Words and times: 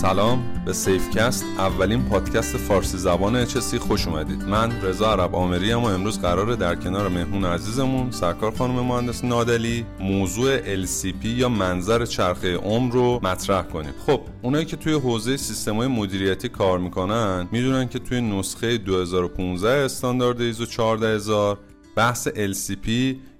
سلام 0.00 0.62
به 0.66 0.72
سیفکست 0.72 1.44
اولین 1.58 2.04
پادکست 2.04 2.56
فارسی 2.56 2.98
زبان 2.98 3.36
HSE 3.36 3.78
خوش 3.78 4.06
اومدید. 4.08 4.44
من 4.44 4.82
رضا 4.82 5.12
عرب 5.12 5.34
آمری 5.34 5.72
و 5.72 5.78
امروز 5.78 6.20
قراره 6.20 6.56
در 6.56 6.74
کنار 6.74 7.08
مهمون 7.08 7.44
عزیزمون 7.44 8.10
سرکار 8.10 8.50
خانم 8.50 8.74
مهندس 8.74 9.24
نادلی 9.24 9.86
موضوع 10.00 10.84
LCP 10.84 11.24
یا 11.24 11.48
منظر 11.48 12.06
چرخه 12.06 12.56
عمر 12.56 12.92
رو 12.92 13.20
مطرح 13.22 13.62
کنیم. 13.62 13.92
خب 14.06 14.20
اونایی 14.42 14.64
که 14.64 14.76
توی 14.76 14.92
حوزه 14.92 15.36
سیستم‌های 15.36 15.88
مدیریتی 15.88 16.48
کار 16.48 16.78
می‌کنن 16.78 17.48
می‌دونن 17.52 17.88
که 17.88 17.98
توی 17.98 18.20
نسخه 18.20 18.78
2015 18.78 19.68
استاندارد 19.84 20.40
ایزو 20.40 20.66
14000 20.66 21.58
بحث 21.98 22.28
LCP 22.28 22.88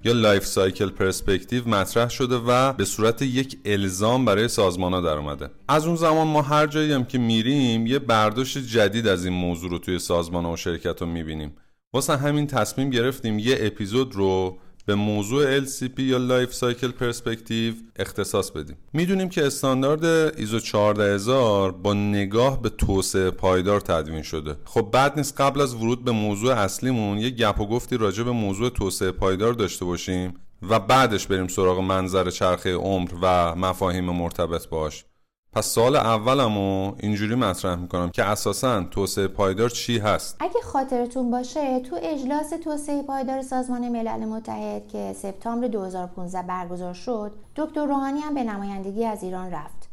یا 0.04 0.12
life 0.12 0.46
cycle 0.46 0.90
perspective 0.90 1.68
مطرح 1.68 2.08
شده 2.08 2.36
و 2.36 2.72
به 2.72 2.84
صورت 2.84 3.22
یک 3.22 3.58
الزام 3.64 4.24
برای 4.24 4.48
سازمان 4.48 4.92
ها 4.92 5.00
در 5.00 5.18
اومده 5.18 5.50
از 5.68 5.86
اون 5.86 5.96
زمان 5.96 6.26
ما 6.26 6.42
هر 6.42 6.66
جایی 6.66 6.92
هم 6.92 7.04
که 7.04 7.18
میریم 7.18 7.86
یه 7.86 7.98
برداشت 7.98 8.58
جدید 8.58 9.06
از 9.08 9.24
این 9.24 9.34
موضوع 9.34 9.70
رو 9.70 9.78
توی 9.78 9.98
سازمان 9.98 10.46
و 10.46 10.56
شرکت 10.56 11.00
ها 11.00 11.06
می‌بینیم. 11.06 11.56
واسه 11.92 12.16
همین 12.16 12.46
تصمیم 12.46 12.90
گرفتیم 12.90 13.38
یه 13.38 13.56
اپیزود 13.60 14.14
رو 14.14 14.58
به 14.88 14.94
موضوع 14.94 15.60
LCP 15.64 15.98
یا 15.98 16.16
life 16.18 16.54
cycle 16.54 16.90
perspective 16.90 17.74
اختصاص 17.96 18.50
بدیم. 18.50 18.76
می‌دونیم 18.92 19.28
که 19.28 19.46
استاندارد 19.46 20.04
ایزو 20.38 20.60
14000 20.60 21.72
با 21.72 21.94
نگاه 21.94 22.62
به 22.62 22.68
توسعه 22.68 23.30
پایدار 23.30 23.80
تدوین 23.80 24.22
شده. 24.22 24.56
خب 24.64 24.88
بد 24.92 25.16
نیست 25.16 25.40
قبل 25.40 25.60
از 25.60 25.74
ورود 25.74 26.04
به 26.04 26.10
موضوع 26.10 26.54
اصلیمون 26.54 27.18
یه 27.18 27.30
گپ 27.30 27.60
و 27.60 27.66
گفتی 27.66 27.96
راجع 27.96 28.22
به 28.22 28.30
موضوع 28.30 28.70
توسعه 28.70 29.10
پایدار 29.10 29.52
داشته 29.52 29.84
باشیم 29.84 30.34
و 30.68 30.80
بعدش 30.80 31.26
بریم 31.26 31.48
سراغ 31.48 31.78
منظر 31.80 32.30
چرخه 32.30 32.74
عمر 32.74 33.10
و 33.22 33.54
مفاهیم 33.56 34.04
مرتبط 34.04 34.68
باهاش. 34.68 35.04
پس 35.52 35.66
سوال 35.66 35.96
اولمو 35.96 36.92
اینجوری 37.00 37.34
مطرح 37.34 37.74
می‌کنم 37.74 38.10
که 38.10 38.24
اساسا 38.24 38.82
توسعه 38.82 39.28
پایدار 39.28 39.68
چی 39.68 39.98
هست؟ 39.98 40.36
اگه 40.40 40.60
خاطرتون 40.64 41.30
باشه 41.30 41.80
تو 41.80 41.98
اجلاس 42.02 42.50
توسعه 42.64 43.02
پایدار 43.02 43.42
سازمان 43.42 43.88
ملل 43.88 44.24
متحد 44.24 44.88
که 44.88 45.12
سپتامبر 45.12 45.66
2015 45.66 46.42
برگزار 46.42 46.94
شد 46.94 47.32
دکتر 47.56 47.86
روحانی 47.86 48.20
هم 48.20 48.34
به 48.34 48.44
نمایندگی 48.44 49.04
از 49.04 49.22
ایران 49.22 49.50
رفت. 49.50 49.88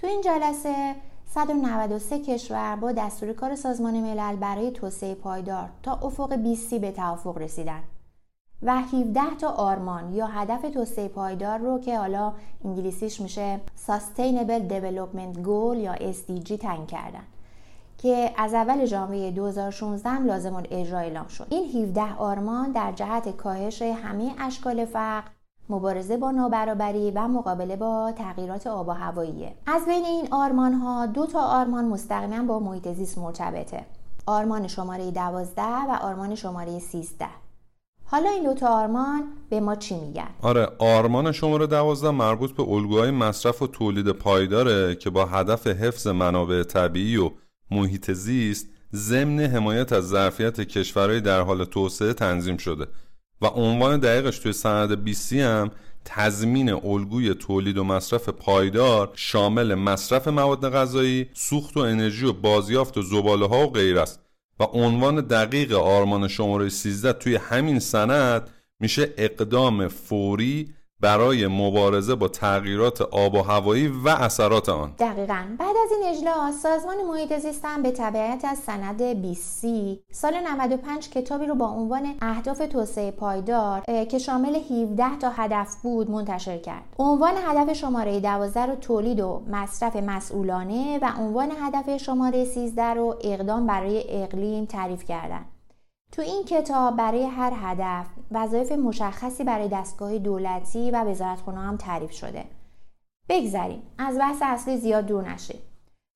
تو 0.00 0.06
این 0.06 0.20
جلسه 0.20 0.94
193 1.34 2.18
کشور 2.18 2.76
با 2.76 2.92
دستور 2.92 3.32
کار 3.32 3.56
سازمان 3.56 4.00
ملل 4.00 4.36
برای 4.36 4.70
توسعه 4.70 5.14
پایدار 5.14 5.68
تا 5.82 5.92
افق 5.92 6.34
20 6.34 6.74
به 6.74 6.92
توافق 6.92 7.38
رسیدند 7.38 7.84
و 8.62 8.80
17 8.80 9.20
تا 9.40 9.48
آرمان 9.48 10.12
یا 10.12 10.26
هدف 10.26 10.62
توسعه 10.62 11.08
پایدار 11.08 11.58
رو 11.58 11.80
که 11.80 11.98
حالا 11.98 12.32
انگلیسیش 12.64 13.20
میشه 13.20 13.60
Sustainable 13.86 14.70
Development 14.70 15.36
Goal 15.44 15.76
یا 15.76 15.94
SDG 15.94 16.58
تعیین 16.60 16.86
کردن 16.86 17.22
که 17.98 18.32
از 18.36 18.54
اول 18.54 18.84
ژانویه 18.84 19.30
2016 19.30 20.08
هم 20.08 20.26
لازم 20.26 20.62
اجرا 20.70 20.98
اعلام 20.98 21.28
شد. 21.28 21.46
این 21.50 21.82
17 21.82 22.14
آرمان 22.14 22.72
در 22.72 22.92
جهت 22.92 23.36
کاهش 23.36 23.82
همه 23.82 24.34
اشکال 24.38 24.84
فقر 24.84 25.28
مبارزه 25.68 26.16
با 26.16 26.30
نابرابری 26.30 27.10
و 27.10 27.28
مقابله 27.28 27.76
با 27.76 28.12
تغییرات 28.12 28.66
آب 28.66 28.88
و 28.88 28.92
هواییه. 28.92 29.54
از 29.66 29.86
بین 29.86 30.04
این 30.04 30.28
آرمان 30.30 30.72
ها 30.72 31.06
دو 31.06 31.26
تا 31.26 31.40
آرمان 31.40 31.84
مستقیما 31.84 32.44
با 32.44 32.58
محیط 32.58 32.88
زیست 32.92 33.18
مرتبطه. 33.18 33.84
آرمان 34.26 34.68
شماره 34.68 35.10
12 35.10 35.62
و 35.62 35.98
آرمان 36.02 36.34
شماره 36.34 36.78
13 36.78 37.26
حالا 38.08 38.30
این 38.30 38.44
دوتا 38.44 38.68
آرمان 38.68 39.24
به 39.50 39.60
ما 39.60 39.74
چی 39.74 39.94
میگن؟ 39.94 40.28
آره 40.42 40.68
آرمان 40.78 41.32
شماره 41.32 41.66
دوازده 41.66 42.10
مربوط 42.10 42.52
به 42.52 42.62
الگوهای 42.62 43.10
مصرف 43.10 43.62
و 43.62 43.66
تولید 43.66 44.10
پایداره 44.10 44.94
که 44.94 45.10
با 45.10 45.26
هدف 45.26 45.66
حفظ 45.66 46.06
منابع 46.06 46.62
طبیعی 46.62 47.16
و 47.16 47.30
محیط 47.70 48.12
زیست 48.12 48.66
ضمن 48.94 49.40
حمایت 49.40 49.92
از 49.92 50.08
ظرفیت 50.08 50.60
کشورهای 50.60 51.20
در 51.20 51.40
حال 51.40 51.64
توسعه 51.64 52.12
تنظیم 52.12 52.56
شده 52.56 52.86
و 53.42 53.46
عنوان 53.46 54.00
دقیقش 54.00 54.38
توی 54.38 54.52
سند 54.52 55.04
بیسی 55.04 55.40
هم 55.40 55.70
تضمین 56.04 56.70
الگوی 56.72 57.34
تولید 57.34 57.78
و 57.78 57.84
مصرف 57.84 58.28
پایدار 58.28 59.10
شامل 59.14 59.74
مصرف 59.74 60.28
مواد 60.28 60.70
غذایی، 60.70 61.26
سوخت 61.34 61.76
و 61.76 61.80
انرژی 61.80 62.26
و 62.26 62.32
بازیافت 62.32 62.98
و 62.98 63.02
زباله 63.02 63.46
ها 63.46 63.66
و 63.66 63.70
غیر 63.70 63.98
است 63.98 64.25
و 64.60 64.64
عنوان 64.64 65.20
دقیق 65.20 65.72
آرمان 65.72 66.28
شماره 66.28 66.68
13 66.68 67.12
توی 67.12 67.36
همین 67.36 67.78
سند 67.78 68.50
میشه 68.80 69.14
اقدام 69.16 69.88
فوری 69.88 70.74
برای 71.00 71.46
مبارزه 71.46 72.14
با 72.14 72.28
تغییرات 72.28 73.02
آب 73.02 73.34
و 73.34 73.42
هوایی 73.42 73.88
و 73.88 74.08
اثرات 74.08 74.68
آن. 74.68 74.92
دقیقا. 74.98 75.44
بعد 75.58 75.76
از 75.84 75.90
این 75.92 76.16
اجلاس 76.16 76.62
سازمان 76.62 76.96
محیط 77.08 77.38
زیست 77.38 77.66
به 77.82 77.90
تبعیت 77.90 78.44
از 78.44 78.58
سند 78.58 79.02
20 79.02 79.66
سال 80.10 80.34
95 80.40 81.10
کتابی 81.10 81.46
رو 81.46 81.54
با 81.54 81.66
عنوان 81.66 82.14
اهداف 82.22 82.58
توسعه 82.58 83.10
پایدار 83.10 83.80
که 84.04 84.18
شامل 84.18 84.56
17 84.56 85.18
تا 85.20 85.30
هدف 85.30 85.76
بود 85.82 86.10
منتشر 86.10 86.58
کرد. 86.58 86.84
عنوان 86.98 87.34
هدف 87.46 87.72
شماره 87.72 88.20
12 88.20 88.66
رو 88.66 88.74
تولید 88.74 89.20
و 89.20 89.42
مصرف 89.50 89.96
مسئولانه 89.96 90.98
و 91.02 91.12
عنوان 91.18 91.52
هدف 91.60 91.96
شماره 91.96 92.44
13 92.44 92.82
رو 92.82 93.16
اقدام 93.20 93.66
برای 93.66 94.04
اقلیم 94.08 94.64
تعریف 94.64 95.04
کردند 95.04 95.55
تو 96.12 96.22
این 96.22 96.44
کتاب 96.44 96.96
برای 96.96 97.24
هر 97.24 97.52
هدف 97.56 98.06
وظایف 98.30 98.72
مشخصی 98.72 99.44
برای 99.44 99.68
دستگاه 99.68 100.18
دولتی 100.18 100.90
و 100.90 101.04
وزارتخانه 101.04 101.60
هم 101.60 101.76
تعریف 101.76 102.12
شده. 102.12 102.44
بگذریم. 103.28 103.82
از 103.98 104.18
بحث 104.18 104.38
اصلی 104.42 104.76
زیاد 104.76 105.06
دور 105.06 105.28
نشیم 105.28 105.60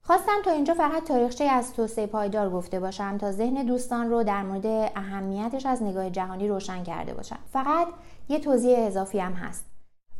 خواستم 0.06 0.42
تا 0.44 0.50
اینجا 0.50 0.74
فقط 0.74 1.04
تاریخچه 1.04 1.44
از 1.44 1.72
توسعه 1.72 2.06
پایدار 2.06 2.50
گفته 2.50 2.80
باشم 2.80 3.18
تا 3.18 3.32
ذهن 3.32 3.66
دوستان 3.66 4.10
رو 4.10 4.22
در 4.22 4.42
مورد 4.42 4.66
اهمیتش 4.96 5.66
از 5.66 5.82
نگاه 5.82 6.10
جهانی 6.10 6.48
روشن 6.48 6.82
کرده 6.82 7.14
باشم. 7.14 7.38
فقط 7.52 7.88
یه 8.28 8.38
توضیح 8.40 8.78
اضافی 8.78 9.18
هم 9.18 9.32
هست. 9.32 9.64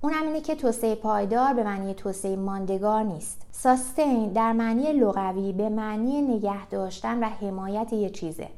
اون 0.00 0.12
هم 0.12 0.26
اینه 0.26 0.40
که 0.40 0.54
توسعه 0.54 0.94
پایدار 0.94 1.54
به 1.54 1.62
معنی 1.62 1.94
توسعه 1.94 2.36
ماندگار 2.36 3.02
نیست. 3.02 3.46
ساستین 3.50 4.32
در 4.32 4.52
معنی 4.52 4.92
لغوی 4.92 5.52
به 5.52 5.68
معنی 5.68 6.22
نگه 6.22 6.66
داشتن 6.66 7.24
و 7.24 7.26
حمایت 7.28 7.92
یه 7.92 8.10
چیزه. 8.10 8.48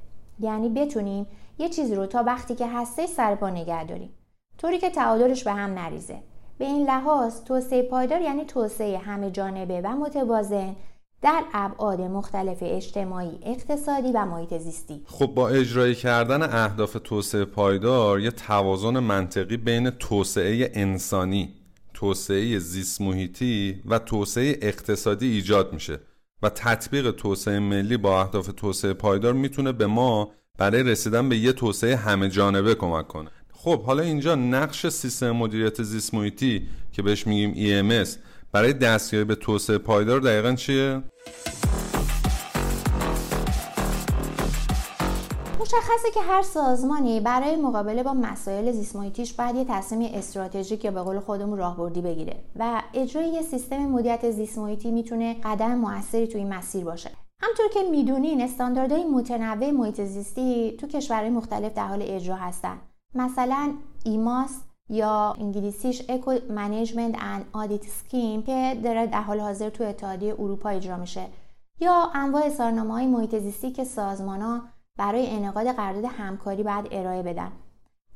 یعنی 0.42 0.68
بتونیم 0.68 1.26
یه 1.58 1.68
چیزی 1.68 1.94
رو 1.94 2.06
تا 2.06 2.22
وقتی 2.22 2.54
که 2.54 2.66
هسته 2.66 3.06
سر 3.06 3.34
پا 3.34 3.50
نگه 3.50 3.84
داریم. 3.84 4.10
طوری 4.58 4.78
که 4.78 4.90
تعادلش 4.90 5.44
به 5.44 5.52
هم 5.52 5.74
نریزه. 5.74 6.18
به 6.58 6.64
این 6.64 6.86
لحاظ 6.86 7.40
توسعه 7.44 7.82
پایدار 7.82 8.20
یعنی 8.20 8.44
توسعه 8.44 8.98
همه 8.98 9.30
جانبه 9.30 9.80
و 9.80 9.88
متوازن 9.88 10.76
در 11.22 11.44
ابعاد 11.54 12.00
مختلف 12.00 12.58
اجتماعی، 12.60 13.38
اقتصادی 13.42 14.12
و 14.12 14.24
محیط 14.24 14.58
زیستی. 14.58 15.02
خب 15.06 15.26
با 15.26 15.48
اجرای 15.48 15.94
کردن 15.94 16.42
اهداف 16.42 16.96
توسعه 17.04 17.44
پایدار 17.44 18.20
یه 18.20 18.30
توازن 18.30 18.98
منطقی 18.98 19.56
بین 19.56 19.90
توسعه 19.90 20.70
انسانی، 20.74 21.54
توسعه 21.94 22.58
زیست 22.58 23.00
محیطی 23.00 23.82
و 23.86 23.98
توسعه 23.98 24.58
اقتصادی 24.62 25.32
ایجاد 25.32 25.72
میشه. 25.72 26.00
و 26.42 26.48
تطبیق 26.48 27.10
توسعه 27.10 27.58
ملی 27.58 27.96
با 27.96 28.20
اهداف 28.22 28.50
توسعه 28.56 28.92
پایدار 28.92 29.32
می‌تونه 29.32 29.72
به 29.72 29.86
ما 29.86 30.30
برای 30.58 30.82
رسیدن 30.82 31.28
به 31.28 31.36
یه 31.36 31.52
توسعه 31.52 31.96
همه 31.96 32.28
جانبه 32.28 32.74
کمک 32.74 33.08
کنه 33.08 33.30
خب 33.52 33.82
حالا 33.82 34.02
اینجا 34.02 34.34
نقش 34.34 34.86
سیستم 34.86 35.30
مدیریت 35.30 35.82
زیست 35.82 36.14
محیطی 36.14 36.68
که 36.92 37.02
بهش 37.02 37.26
میگیم 37.26 37.54
EMS 37.54 38.08
برای 38.52 38.72
دستیابی 38.72 39.24
به 39.24 39.34
توسعه 39.34 39.78
پایدار 39.78 40.20
دقیقا 40.20 40.54
چیه؟ 40.54 41.02
مشخصه 45.62 46.10
که 46.14 46.20
هر 46.20 46.42
سازمانی 46.42 47.20
برای 47.20 47.56
مقابله 47.56 48.02
با 48.02 48.12
مسائل 48.12 48.72
زیست 48.72 48.96
باید 49.36 49.56
یه 49.56 49.64
تصمیم 49.68 50.14
استراتژیک 50.14 50.84
یا 50.84 50.90
به 50.90 51.02
قول 51.02 51.20
خودمون 51.20 51.58
راهبردی 51.58 52.00
بگیره 52.00 52.36
و 52.56 52.82
اجرای 52.94 53.28
یه 53.28 53.42
سیستم 53.42 53.76
مدیریت 53.76 54.30
زیست 54.30 54.58
می‌تونه 54.58 55.36
قدم 55.44 55.74
موثری 55.74 56.26
توی 56.26 56.40
این 56.40 56.54
مسیر 56.54 56.84
باشه. 56.84 57.10
همونطور 57.40 57.68
که 57.68 57.82
می‌دونین 57.90 58.40
استانداردهای 58.40 59.04
متنوع 59.04 59.70
محیط 59.70 60.00
زیستی 60.00 60.76
تو 60.80 60.86
کشورهای 60.86 61.30
مختلف 61.30 61.74
در 61.74 61.86
حال 61.86 62.02
اجرا 62.02 62.36
هستن. 62.36 62.78
مثلا 63.14 63.72
ایماس 64.04 64.50
یا 64.88 65.36
انگلیسیش 65.40 66.02
Eco 66.08 66.34
Management 66.50 67.16
and 67.20 67.44
Audit 67.52 67.86
Scheme 67.86 68.42
که 68.42 68.80
در 68.84 69.20
حال 69.20 69.40
حاضر 69.40 69.68
تو 69.68 69.84
اتحادیه 69.84 70.34
اروپا 70.38 70.68
اجرا 70.68 70.96
میشه. 70.96 71.26
یا 71.80 72.10
انواع 72.14 72.42
اظهارنامه 72.44 72.92
های 72.94 73.06
محیط 73.06 73.38
زیستی 73.38 73.70
که 73.70 73.84
سازمان 73.84 74.40
ها 74.40 74.60
برای 74.98 75.36
انعقاد 75.36 75.66
قرارداد 75.66 76.04
همکاری 76.04 76.62
باید 76.62 76.88
ارائه 76.90 77.22
بدن. 77.22 77.52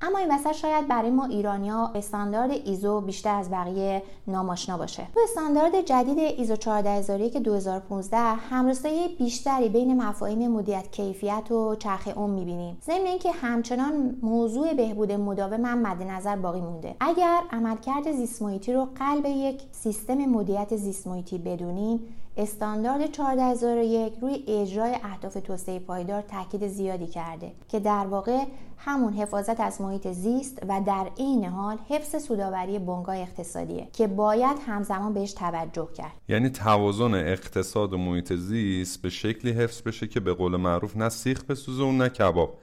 اما 0.00 0.18
این 0.18 0.34
وسط 0.34 0.52
شاید 0.52 0.88
برای 0.88 1.10
ما 1.10 1.24
ایرانیا 1.24 1.90
استاندارد 1.94 2.50
ایزو 2.50 3.00
بیشتر 3.00 3.34
از 3.34 3.50
بقیه 3.50 4.02
نام‌آشنا 4.26 4.78
باشه. 4.78 5.06
تو 5.14 5.20
استاندارد 5.24 5.80
جدید 5.80 6.18
ایزو 6.18 6.56
14000 6.56 7.28
که 7.28 7.40
2015 7.40 8.18
هم‌راستایی 8.18 9.08
بیشتری 9.08 9.68
بین 9.68 10.02
مفاهیم 10.02 10.50
مدیریت 10.50 10.92
کیفیت 10.92 11.50
و 11.50 11.74
چرخه 11.74 12.08
عمر 12.08 12.34
می‌بینیم. 12.34 12.78
ضمن 12.86 13.06
اینکه 13.06 13.32
همچنان 13.32 14.16
موضوع 14.22 14.74
بهبود 14.74 15.12
مداوم 15.12 15.64
هم 15.64 15.78
مد 15.78 16.02
نظر 16.02 16.36
باقی 16.36 16.60
مونده. 16.60 16.96
اگر 17.00 17.40
عملکرد 17.50 18.12
زیست 18.12 18.42
رو 18.68 18.88
قلب 18.96 19.26
یک 19.26 19.62
سیستم 19.72 20.14
مدیریت 20.14 20.76
زیست 20.76 21.08
بدونیم 21.44 22.00
استاندارد 22.38 23.12
14001 23.12 24.12
روی 24.20 24.44
اجرای 24.48 24.96
اهداف 25.04 25.34
توسعه 25.34 25.78
پایدار 25.78 26.22
تاکید 26.22 26.68
زیادی 26.68 27.06
کرده 27.06 27.52
که 27.68 27.80
در 27.80 28.06
واقع 28.06 28.44
همون 28.78 29.12
حفاظت 29.12 29.60
از 29.60 29.80
محیط 29.80 30.08
زیست 30.08 30.58
و 30.68 30.80
در 30.86 31.10
عین 31.18 31.44
حال 31.44 31.78
حفظ 31.88 32.24
سوداوری 32.24 32.78
بنگاه 32.78 33.16
اقتصادیه 33.16 33.88
که 33.92 34.06
باید 34.06 34.56
همزمان 34.66 35.14
بهش 35.14 35.32
توجه 35.32 35.88
کرد. 35.96 36.12
یعنی 36.28 36.50
توازن 36.50 37.14
اقتصاد 37.14 37.92
و 37.92 37.98
محیط 37.98 38.32
زیست 38.32 39.02
به 39.02 39.10
شکلی 39.10 39.52
حفظ 39.52 39.82
بشه 39.82 40.06
که 40.06 40.20
به 40.20 40.34
قول 40.34 40.56
معروف 40.56 40.96
نه 40.96 41.08
سیخ 41.08 41.44
بسوزه 41.44 41.82
و 41.82 41.92
نه 41.92 42.08
کباب. 42.08 42.58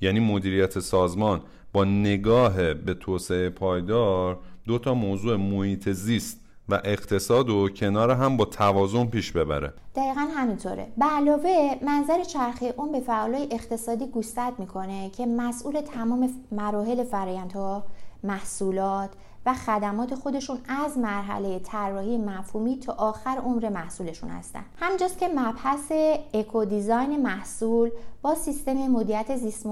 یعنی 0.00 0.20
مدیریت 0.20 0.78
سازمان 0.78 1.42
با 1.72 1.84
نگاه 1.84 2.74
به 2.74 2.94
توسعه 2.94 3.50
پایدار 3.50 4.38
دو 4.64 4.78
تا 4.78 4.94
موضوع 4.94 5.36
محیط 5.36 5.88
زیست 5.88 6.47
و 6.68 6.80
اقتصاد 6.84 7.50
و 7.50 7.68
کنار 7.68 8.10
هم 8.10 8.36
با 8.36 8.44
توازن 8.44 9.06
پیش 9.06 9.32
ببره. 9.32 9.72
دقیقا 9.94 10.28
همینطوره. 10.36 10.86
به 10.96 11.04
علاوه 11.04 11.74
منظر 11.82 12.24
چرخه 12.24 12.74
اون 12.76 12.92
به 12.92 13.00
فعالای 13.00 13.48
اقتصادی 13.50 14.06
گوشزد 14.06 14.52
می‌کنه 14.58 15.10
که 15.10 15.26
مسئول 15.26 15.80
تمام 15.80 16.30
مراحل 16.52 17.04
فرایندها 17.04 17.84
محصولات 18.24 19.10
و 19.46 19.54
خدمات 19.54 20.14
خودشون 20.14 20.58
از 20.68 20.98
مرحله 20.98 21.58
طراحی 21.58 22.18
مفهومی 22.18 22.76
تا 22.76 22.92
آخر 22.92 23.38
عمر 23.44 23.68
محصولشون 23.68 24.30
هستن. 24.30 24.64
همینجاست 24.76 25.18
که 25.18 25.28
مبحث 25.28 25.92
اکو 26.34 26.64
دیزاین 26.64 27.22
محصول 27.22 27.90
با 28.22 28.34
سیستم 28.34 28.72
مدیریت 28.72 29.36
زیست 29.36 29.66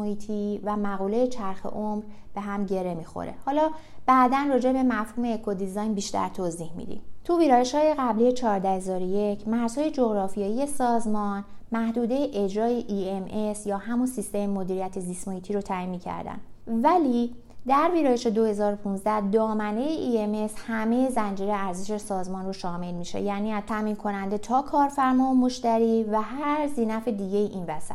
و 0.65 0.77
مقوله 0.77 1.27
چرخ 1.27 1.67
عمر 1.67 2.03
به 2.35 2.41
هم 2.41 2.67
گره 2.67 2.95
می‌خوره. 2.95 3.35
حالا 3.45 3.71
بعدا 4.07 4.47
راجع 4.49 4.73
به 4.73 4.83
مفهوم 4.83 5.33
اکو 5.35 5.55
دیزاین 5.55 5.95
بیشتر 5.95 6.29
توضیح 6.29 6.73
میدیم. 6.77 7.01
تو 7.25 7.39
ویرایش 7.39 7.75
های 7.75 7.95
قبلی 7.99 8.33
14001 8.33 9.49
مرزهای 9.49 9.91
جغرافیایی 9.91 10.67
سازمان 10.67 11.45
محدوده 11.73 12.29
اجرای 12.33 12.83
EMS 12.83 13.67
یا 13.67 13.79
همون 13.79 14.07
سیستم 14.07 14.47
مدیریت 14.47 15.01
زیست 15.01 15.29
رو 15.29 15.61
تعیین 15.61 15.99
کردن 15.99 16.41
ولی 16.67 17.35
در 17.69 17.91
ویرایش 17.95 18.27
2015 18.27 19.31
دامنه 19.31 19.87
EMS 19.87 20.53
همه 20.67 21.11
زنجیره 21.11 21.53
ارزش 21.53 21.97
سازمان 21.97 22.47
رو 22.47 22.53
شامل 22.53 22.93
میشه. 22.93 23.21
یعنی 23.21 23.53
از 23.53 23.63
تامین 23.67 23.97
کننده 23.97 24.39
تا 24.39 24.63
کارفرما 24.63 25.31
و 25.31 25.35
مشتری 25.35 26.05
و 26.05 26.21
هر 26.21 26.67
زینف 26.67 27.09
دیگه 27.09 27.39
این 27.39 27.65
وسط. 27.69 27.95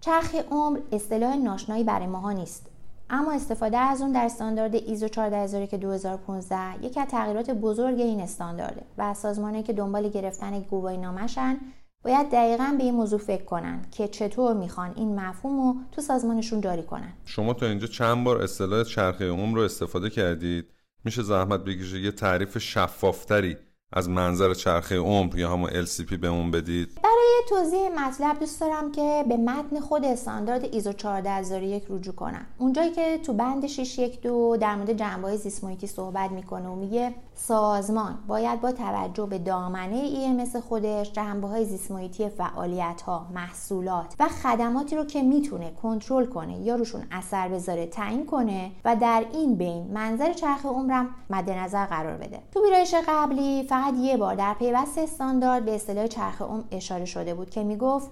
چرخ 0.00 0.34
عمر 0.50 0.78
اصطلاح 0.92 1.36
ناشنایی 1.36 1.84
برای 1.84 2.06
ماها 2.06 2.32
نیست. 2.32 2.66
اما 3.10 3.32
استفاده 3.32 3.78
از 3.78 4.02
اون 4.02 4.12
در 4.12 4.24
استاندارد 4.24 4.74
ایزو 4.74 5.08
14000 5.08 5.66
که 5.66 5.76
2015 5.76 6.84
یکی 6.84 7.00
از 7.00 7.08
تغییرات 7.08 7.50
بزرگ 7.50 8.00
این 8.00 8.20
استاندارده 8.20 8.82
و 8.98 9.14
سازمانی 9.14 9.62
که 9.62 9.72
دنبال 9.72 10.08
گرفتن 10.08 10.60
گواهی 10.60 10.96
نامشن 10.96 11.56
باید 12.04 12.30
دقیقا 12.30 12.74
به 12.78 12.84
این 12.84 12.94
موضوع 12.94 13.18
فکر 13.18 13.44
کنن 13.44 13.82
که 13.90 14.08
چطور 14.08 14.56
می‌خوان 14.56 14.92
این 14.96 15.20
مفهوم 15.20 15.56
رو 15.60 15.76
تو 15.92 16.00
سازمانشون 16.00 16.60
جاری 16.60 16.82
کنن 16.82 17.12
شما 17.24 17.54
تا 17.54 17.66
اینجا 17.66 17.86
چند 17.86 18.24
بار 18.24 18.42
اصطلاح 18.42 18.84
چرخه 18.84 19.28
عموم 19.28 19.54
رو 19.54 19.60
استفاده 19.60 20.10
کردید؟ 20.10 20.66
میشه 21.04 21.22
زحمت 21.22 21.64
بکشه 21.64 22.00
یه 22.00 22.10
تعریف 22.10 22.58
شفافتری 22.58 23.56
از 23.92 24.08
منظر 24.08 24.54
چرخه 24.54 24.98
عمر 24.98 25.38
یا 25.38 25.52
همون 25.52 25.70
LCP 25.70 26.14
بهمون 26.14 26.50
بدید؟ 26.50 26.88
برای 27.02 27.40
توضیح 27.48 27.88
مطلب 28.06 28.38
دوست 28.38 28.60
دارم 28.60 28.92
که 28.92 29.24
به 29.28 29.36
متن 29.36 29.80
خود 29.80 30.04
استاندارد 30.04 30.74
ایزو 30.74 30.92
14001 30.92 31.84
رجوع 31.90 32.14
کنم. 32.14 32.46
اونجایی 32.58 32.90
که 32.90 33.18
تو 33.18 33.32
بند 33.32 33.66
612 33.66 34.66
در 34.66 34.76
مورد 34.76 34.92
جنبه 34.92 35.36
زیست 35.36 35.86
صحبت 35.86 36.30
می‌کنه 36.30 36.68
و 36.68 36.74
میگه 36.74 37.14
سازمان 37.34 38.18
باید 38.26 38.60
با 38.60 38.72
توجه 38.72 39.26
به 39.26 39.38
دامنه 39.38 40.02
EMS 40.10 40.56
خودش 40.56 41.12
جنبه 41.12 41.48
های 41.48 41.64
زیست 41.64 42.28
فعالیت 42.28 43.02
ها 43.06 43.26
محصولات 43.34 44.14
و 44.20 44.28
خدماتی 44.28 44.96
رو 44.96 45.04
که 45.04 45.22
می‌تونه 45.22 45.70
کنترل 45.82 46.26
کنه 46.26 46.58
یا 46.58 46.76
روشون 46.76 47.02
اثر 47.10 47.48
بذاره 47.48 47.86
تعیین 47.86 48.26
کنه 48.26 48.70
و 48.84 48.96
در 48.96 49.24
این 49.32 49.54
بین 49.54 49.90
منظر 49.94 50.32
چرخ 50.32 50.66
عمرم 50.66 51.14
مد 51.30 51.50
نظر 51.50 51.86
قرار 51.86 52.16
بده. 52.16 52.40
تو 52.52 52.64
ویرایش 52.64 52.94
قبلی 53.08 53.62
فقط 53.80 53.94
یه 53.94 54.16
بار 54.16 54.34
در 54.34 54.54
پیوست 54.54 54.98
استاندارد 54.98 55.64
به 55.64 55.74
اصطلاح 55.74 56.06
چرخ 56.06 56.42
عمر 56.42 56.62
اشاره 56.70 57.04
شده 57.04 57.34
بود 57.34 57.50
که 57.50 57.64
می‌گفت 57.64 58.10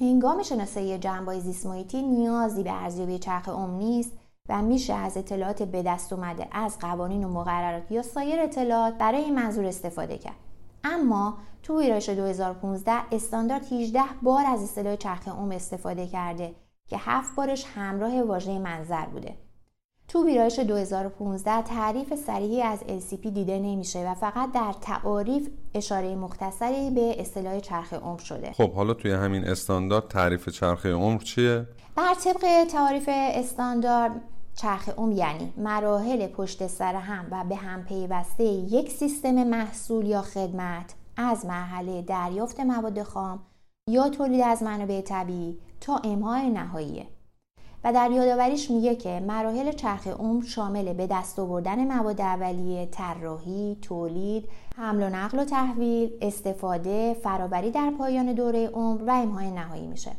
هنگام 0.00 0.42
شناسایی 0.42 0.98
جنبه 0.98 1.40
زیست 1.40 1.66
نیازی 1.92 2.62
به 2.62 2.72
ارزیابی 2.72 3.18
چرخ 3.18 3.48
عمر 3.48 3.78
نیست 3.78 4.12
و 4.48 4.62
میشه 4.62 4.94
از 4.94 5.16
اطلاعات 5.16 5.62
به 5.62 5.82
دست 5.82 6.12
اومده 6.12 6.48
از 6.52 6.78
قوانین 6.78 7.24
و 7.24 7.28
مقررات 7.28 7.90
یا 7.90 8.02
سایر 8.02 8.40
اطلاعات 8.40 8.98
برای 8.98 9.20
این 9.20 9.34
منظور 9.34 9.64
استفاده 9.64 10.18
کرد. 10.18 10.36
اما 10.84 11.38
تو 11.62 11.80
ویرایش 11.80 12.08
2015 12.08 12.92
استاندارد 13.12 13.72
18 13.72 14.02
بار 14.22 14.46
از 14.46 14.62
اصطلاح 14.62 14.96
چرخ 14.96 15.28
عمر 15.28 15.54
استفاده 15.54 16.06
کرده 16.06 16.54
که 16.88 16.96
هفت 16.98 17.34
بارش 17.34 17.66
همراه 17.74 18.22
واژه 18.22 18.58
منظر 18.58 19.06
بوده. 19.06 19.45
تو 20.08 20.26
ویرایش 20.26 20.58
2015 20.58 21.62
تعریف 21.62 22.14
صریحی 22.14 22.62
از 22.62 22.80
LCP 22.80 23.26
دیده 23.26 23.58
نمیشه 23.58 24.10
و 24.10 24.14
فقط 24.14 24.52
در 24.52 24.74
تعاریف 24.80 25.48
اشاره 25.74 26.14
مختصری 26.14 26.90
به 26.90 27.20
اصطلاح 27.20 27.60
چرخ 27.60 27.92
عمر 27.92 28.18
شده. 28.18 28.52
خب 28.52 28.72
حالا 28.72 28.94
توی 28.94 29.12
همین 29.12 29.44
استاندارد 29.44 30.08
تعریف 30.08 30.48
چرخ 30.48 30.86
عمر 30.86 31.18
چیه؟ 31.18 31.66
بر 31.96 32.14
طبق 32.14 32.64
تعاریف 32.64 33.08
استاندارد 33.12 34.12
چرخ 34.54 34.88
عمر 34.88 35.12
یعنی 35.12 35.52
مراحل 35.56 36.26
پشت 36.26 36.66
سر 36.66 36.94
هم 36.94 37.26
و 37.30 37.44
به 37.48 37.56
هم 37.56 37.84
پیوسته 37.84 38.44
یک 38.44 38.90
سیستم 38.90 39.44
محصول 39.44 40.06
یا 40.06 40.22
خدمت 40.22 40.94
از 41.16 41.46
مرحله 41.46 42.02
دریافت 42.02 42.60
مواد 42.60 43.02
خام 43.02 43.42
یا 43.90 44.08
تولید 44.08 44.40
از 44.40 44.62
منابع 44.62 45.00
طبیعی 45.00 45.58
تا 45.80 46.00
امهای 46.04 46.50
نهاییه 46.50 47.06
و 47.84 47.92
در 47.92 48.10
یادآوریش 48.10 48.70
میگه 48.70 48.94
که 48.94 49.20
مراحل 49.20 49.72
چرخ 49.72 50.06
عمر 50.06 50.44
شامل 50.44 50.92
به 50.92 51.06
دست 51.06 51.38
آوردن 51.38 51.96
مواد 51.96 52.20
اولیه، 52.20 52.86
طراحی، 52.86 53.76
تولید، 53.82 54.48
حمل 54.76 55.02
و 55.02 55.10
نقل 55.10 55.38
و 55.38 55.44
تحویل، 55.44 56.10
استفاده، 56.20 57.16
فرابری 57.22 57.70
در 57.70 57.92
پایان 57.98 58.32
دوره 58.32 58.66
عمر 58.66 59.02
و 59.06 59.10
امهای 59.10 59.50
نهایی 59.50 59.86
میشه. 59.86 60.12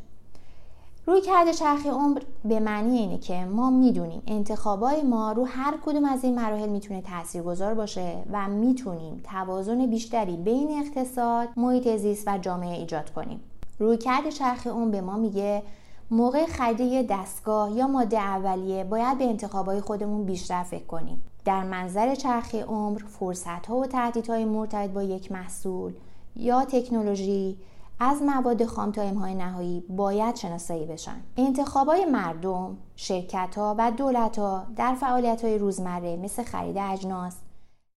روی 1.06 1.22
کرده 1.22 1.54
چرخ 1.54 1.86
عمر 1.86 2.22
به 2.46 2.60
معنی 2.60 2.98
اینه 2.98 3.18
که 3.18 3.46
ما 3.46 3.70
می‌دونیم 3.70 4.22
انتخابای 4.28 5.02
ما 5.02 5.32
رو 5.32 5.46
هر 5.46 5.74
کدوم 5.86 6.06
از 6.06 6.24
این 6.24 6.36
مراحل 6.36 6.70
می‌تونه 6.70 7.02
تاثیرگذار 7.02 7.74
باشه 7.74 8.18
و 8.32 8.48
می‌تونیم 8.48 9.22
توازن 9.32 9.86
بیشتری 9.86 10.38
بین 10.38 10.80
اقتصاد، 10.80 11.50
محیط 11.58 11.96
زیست 11.96 12.28
و 12.28 12.38
جامعه 12.38 12.78
ایجاد 12.78 13.10
کنیم. 13.14 13.40
روی 13.80 13.98
کرده 13.98 14.32
چرخ 14.32 14.68
عمر 14.68 14.92
به 14.92 15.02
ما 15.02 15.18
میگه 15.18 15.64
موقع 16.12 16.46
خرید 16.46 17.08
دستگاه 17.10 17.72
یا 17.72 17.88
ماده 17.88 18.20
اولیه 18.20 18.84
باید 18.84 19.18
به 19.18 19.24
انتخابای 19.24 19.82
خودمون 19.82 20.26
بیشتر 20.26 20.64
فکر 20.64 20.86
کنیم. 20.86 21.24
در 21.46 21.64
منظر 21.64 22.16
چرخ 22.16 22.56
عمر 22.56 23.00
فرصت 23.00 23.68
ها 23.68 23.78
و 23.78 23.86
تهدیدهای 23.86 24.46
مرتبط 24.46 24.90
با 24.90 25.04
یک 25.04 25.32
محصول 25.32 25.94
یا 26.36 26.66
تکنولوژی 26.66 27.58
از 28.00 28.22
مواد 28.22 28.66
خام 28.66 28.92
تا 28.92 29.02
امهای 29.02 29.36
نهایی 29.36 29.84
باید 29.90 30.36
شناسایی 30.36 30.86
بشن 30.86 31.22
انتخابای 31.38 32.06
مردم 32.06 32.78
شرکت 32.96 33.56
ها 33.58 33.76
و 33.78 33.92
دولت 33.92 34.40
ها 34.40 34.64
در 34.76 34.96
فعالیت 34.96 35.46
های 35.46 35.58
روزمره 35.58 36.16
مثل 36.16 36.44
خرید 36.44 36.78
اجناس 36.78 37.36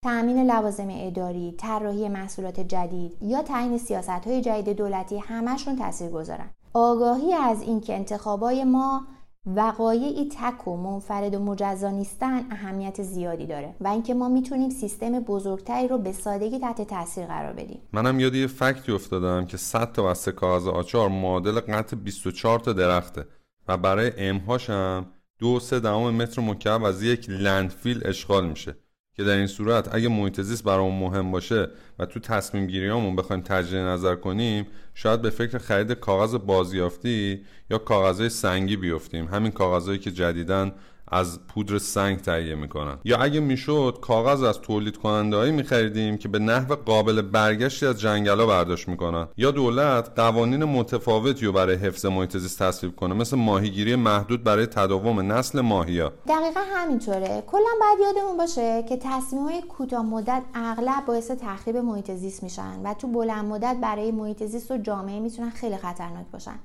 تأمین 0.03 0.51
لوازم 0.51 0.87
اداری، 0.89 1.55
طراحی 1.57 2.09
محصولات 2.09 2.59
جدید 2.59 3.17
یا 3.21 3.41
تعیین 3.41 3.77
سیاست 3.77 4.09
های 4.09 4.41
جدید 4.41 4.77
دولتی 4.77 5.17
همشون 5.17 5.75
تاثیر 5.75 6.09
گذارن. 6.09 6.49
آگاهی 6.73 7.33
از 7.33 7.61
اینکه 7.61 7.95
انتخابای 7.95 8.63
ما 8.63 9.07
وقایعی 9.45 10.29
تک 10.29 10.67
و 10.67 10.77
منفرد 10.77 11.35
و 11.35 11.39
مجزا 11.39 11.89
نیستن 11.89 12.51
اهمیت 12.51 13.01
زیادی 13.01 13.45
داره 13.45 13.75
و 13.79 13.87
اینکه 13.87 14.13
ما 14.13 14.29
می‌تونیم 14.29 14.69
سیستم 14.69 15.19
بزرگتری 15.19 15.87
رو 15.87 15.97
به 15.97 16.11
سادگی 16.11 16.59
تحت 16.59 16.81
تاثیر 16.81 17.25
قرار 17.25 17.53
بدیم. 17.53 17.79
منم 17.93 18.19
یاد 18.19 18.35
یه 18.35 18.47
fact 18.47 18.82
ی 18.82 18.91
افتادم 18.91 19.45
که 19.45 19.57
100 19.57 19.91
تا 19.91 20.03
بسته 20.03 20.31
کاغذ 20.31 20.67
آچار 20.67 21.09
معادل 21.09 21.59
قطع 21.59 21.95
24 21.95 22.59
تا 22.59 22.73
درخته 22.73 23.25
و 23.67 23.77
برای 23.77 24.11
امحاش 24.17 24.69
هم 24.69 25.05
دو 25.39 25.59
سه 25.59 25.79
دهم 25.79 26.15
متر 26.15 26.41
مکعب 26.41 26.83
از 26.83 27.03
یک 27.03 27.29
landfill 27.29 28.01
اشغال 28.05 28.49
میشه. 28.49 28.75
که 29.17 29.23
در 29.23 29.37
این 29.37 29.47
صورت 29.47 29.95
اگه 29.95 30.09
محیط 30.09 30.41
زیست 30.41 30.63
برامون 30.63 30.99
مهم 30.99 31.31
باشه 31.31 31.67
و 31.99 32.05
تو 32.05 32.19
تصمیم 32.19 32.67
گیریامون 32.67 33.15
بخوایم 33.15 33.41
تجدید 33.41 33.79
نظر 33.79 34.15
کنیم 34.15 34.67
شاید 34.93 35.21
به 35.21 35.29
فکر 35.29 35.57
خرید 35.57 35.91
کاغذ 35.91 36.35
بازیافتی 36.35 37.45
یا 37.69 37.77
کاغذهای 37.77 38.29
سنگی 38.29 38.75
بیفتیم. 38.75 39.25
همین 39.25 39.51
کاغذهایی 39.51 39.99
که 39.99 40.11
جدیدا 40.11 40.71
از 41.11 41.47
پودر 41.47 41.77
سنگ 41.77 42.17
تهیه 42.17 42.55
می‌کنن. 42.55 42.97
یا 43.03 43.17
اگه 43.17 43.39
می‌شد 43.39 43.97
کاغذ 44.01 44.43
از 44.43 44.59
تولید 44.59 44.97
کننده 44.97 45.51
میخریدیم 45.51 46.17
که 46.17 46.27
به 46.27 46.39
نحو 46.39 46.75
قابل 46.75 47.21
برگشتی 47.21 47.85
از 47.85 47.99
جنگلا 47.99 48.45
برداشت 48.45 48.87
می‌کنن. 48.87 49.27
یا 49.37 49.51
دولت 49.51 50.19
قوانین 50.19 50.63
متفاوتی 50.63 51.45
رو 51.45 51.51
برای 51.51 51.75
حفظ 51.75 52.05
محیط 52.05 52.37
زیست 52.37 52.63
تصویب 52.63 52.95
کنه 52.95 53.13
مثل 53.13 53.37
ماهیگیری 53.37 53.95
محدود 53.95 54.43
برای 54.43 54.65
تداوم 54.65 55.31
نسل 55.31 55.61
ماهیا. 55.61 56.13
دقیقا 56.27 56.61
همینطوره. 56.75 57.43
کلا 57.47 57.69
باید 57.79 57.99
یادمون 58.15 58.37
باشه 58.37 58.83
که 58.89 58.97
تصمیم 59.01 59.43
های 59.43 59.61
کوتاه 59.61 60.05
مدت 60.05 60.43
اغلب 60.55 61.05
باعث 61.07 61.31
تخریب 61.31 61.77
محیط 61.77 62.11
زیست 62.11 62.43
میشن 62.43 62.81
و 62.83 62.93
تو 62.93 63.07
بلند 63.07 63.45
مدت 63.45 63.77
برای 63.81 64.11
محیط 64.11 64.43
زیست 64.43 64.71
و 64.71 64.77
جامعه 64.77 65.19
می‌تونن 65.19 65.49
خیلی 65.49 65.77
خطرناک 65.77 66.25
باشن. 66.33 66.59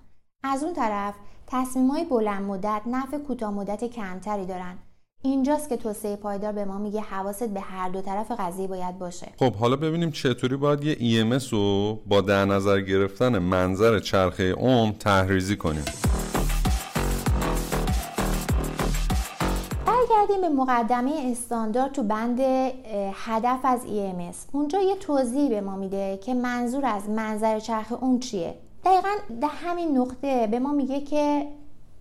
از 0.47 0.65
اون 0.65 0.75
طرف 0.75 1.15
تصمیم 1.47 1.89
های 1.89 2.05
بلند 2.05 2.43
مدت 2.43 2.83
نفع 2.87 3.19
کوتاه 3.19 3.51
مدت 3.51 3.85
کمتری 3.85 4.47
دارن. 4.47 4.79
اینجاست 5.23 5.69
که 5.69 5.77
توسعه 5.77 6.17
پایدار 6.17 6.53
به 6.53 6.65
ما 6.65 6.79
میگه 6.79 7.01
حواست 7.01 7.49
به 7.49 7.61
هر 7.61 7.89
دو 7.89 8.01
طرف 8.01 8.31
قضیه 8.39 8.67
باید 8.67 8.99
باشه. 8.99 9.27
خب 9.39 9.55
حالا 9.55 9.77
ببینیم 9.77 10.11
چطوری 10.11 10.57
باید 10.57 10.85
یه 10.85 10.95
EMS 11.39 11.49
رو 11.49 11.95
با 12.07 12.21
در 12.21 12.45
نظر 12.45 12.81
گرفتن 12.81 13.39
منظر 13.39 13.99
چرخه 13.99 14.53
عمر 14.53 14.93
تحریزی 14.93 15.57
کنیم. 15.57 15.85
برگردیم 19.87 20.41
به 20.41 20.49
مقدمه 20.49 21.13
استاندارد 21.31 21.93
تو 21.93 22.03
بند 22.03 22.41
هدف 23.13 23.61
از 23.65 23.81
EMS 23.81 24.37
اونجا 24.53 24.81
یه 24.81 24.97
توضیح 24.97 25.49
به 25.49 25.61
ما 25.61 25.77
میده 25.77 26.19
که 26.25 26.35
منظور 26.35 26.85
از 26.87 27.09
منظر 27.09 27.59
چرخه 27.59 27.95
اون 27.95 28.19
چیه. 28.19 28.55
دقیقا 28.87 29.09
در 29.41 29.49
همین 29.49 29.99
نقطه 29.99 30.47
به 30.47 30.59
ما 30.59 30.73
میگه 30.73 31.01
که 31.01 31.47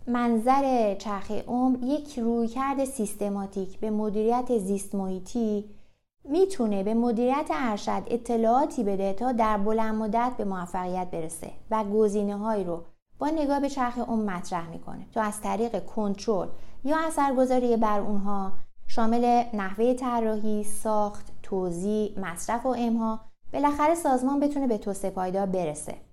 منظر 0.07 0.95
چرخه 0.95 1.43
عمر 1.47 1.83
یک 1.83 2.19
رویکرد 2.19 2.85
سیستماتیک 2.85 3.79
به 3.79 3.89
مدیریت 3.89 4.57
زیست 4.57 4.95
محیطی 4.95 5.65
می‌تونه 6.23 6.83
به 6.83 6.93
مدیریت 6.93 7.47
ارشد 7.49 8.03
اطلاعاتی 8.07 8.83
بده 8.83 9.13
تا 9.13 9.31
در 9.31 9.57
بلند 9.57 9.95
مدت 9.95 10.31
به 10.37 10.45
موفقیت 10.45 11.11
برسه 11.11 11.51
و 11.71 11.83
گزینه 11.83 12.37
هایی 12.37 12.63
رو 12.63 12.83
با 13.19 13.29
نگاه 13.29 13.59
به 13.59 13.69
چرخ 13.69 13.99
عمر 13.99 14.33
مطرح 14.33 14.69
می‌کنه 14.69 15.05
تا 15.13 15.21
از 15.21 15.41
طریق 15.41 15.85
کنترل 15.85 16.47
یا 16.83 16.97
اثرگذاری 17.07 17.77
بر 17.77 17.99
اونها 17.99 18.51
شامل 18.87 19.43
نحوه 19.53 19.93
طراحی، 19.93 20.63
ساخت، 20.63 21.25
توزیع، 21.43 22.19
مصرف 22.19 22.65
و 22.65 22.75
امها 22.77 23.19
بالاخره 23.53 23.95
سازمان 23.95 24.39
بتونه 24.39 24.67
به 24.67 24.77
توسعه 24.77 25.11
پایدار 25.11 25.45
برسه. 25.45 26.04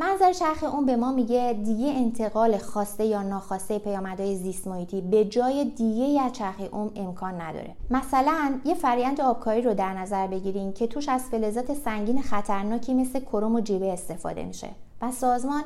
منظر 0.00 0.32
چرخ 0.32 0.64
اون 0.64 0.86
به 0.86 0.96
ما 0.96 1.12
میگه 1.12 1.60
دیگه 1.64 1.92
انتقال 1.96 2.58
خواسته 2.58 3.04
یا 3.04 3.22
ناخواسته 3.22 3.78
پیامدهای 3.78 4.36
زیست 4.36 4.68
محیطی 4.68 5.00
به 5.00 5.24
جای 5.24 5.64
دیگه 5.64 6.22
از 6.22 6.32
چرخ 6.32 6.60
اون 6.72 6.90
امکان 6.96 7.40
نداره. 7.40 7.74
مثلا 7.90 8.60
یه 8.64 8.74
فریند 8.74 9.20
آبکاری 9.20 9.62
رو 9.62 9.74
در 9.74 9.94
نظر 9.94 10.26
بگیریم 10.26 10.72
که 10.72 10.86
توش 10.86 11.08
از 11.08 11.22
فلزات 11.22 11.74
سنگین 11.74 12.22
خطرناکی 12.22 12.94
مثل 12.94 13.20
کروم 13.20 13.54
و 13.54 13.60
جیبه 13.60 13.92
استفاده 13.92 14.44
میشه 14.44 14.68
و 15.02 15.12
سازمان 15.12 15.62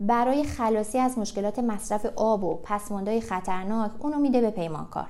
برای 0.00 0.44
خلاصی 0.44 0.98
از 0.98 1.18
مشکلات 1.18 1.58
مصرف 1.58 2.06
آب 2.16 2.44
و 2.44 2.54
پسماندهای 2.54 3.20
خطرناک 3.20 3.90
اونو 3.98 4.18
میده 4.18 4.40
به 4.40 4.50
پیمانکار. 4.50 5.06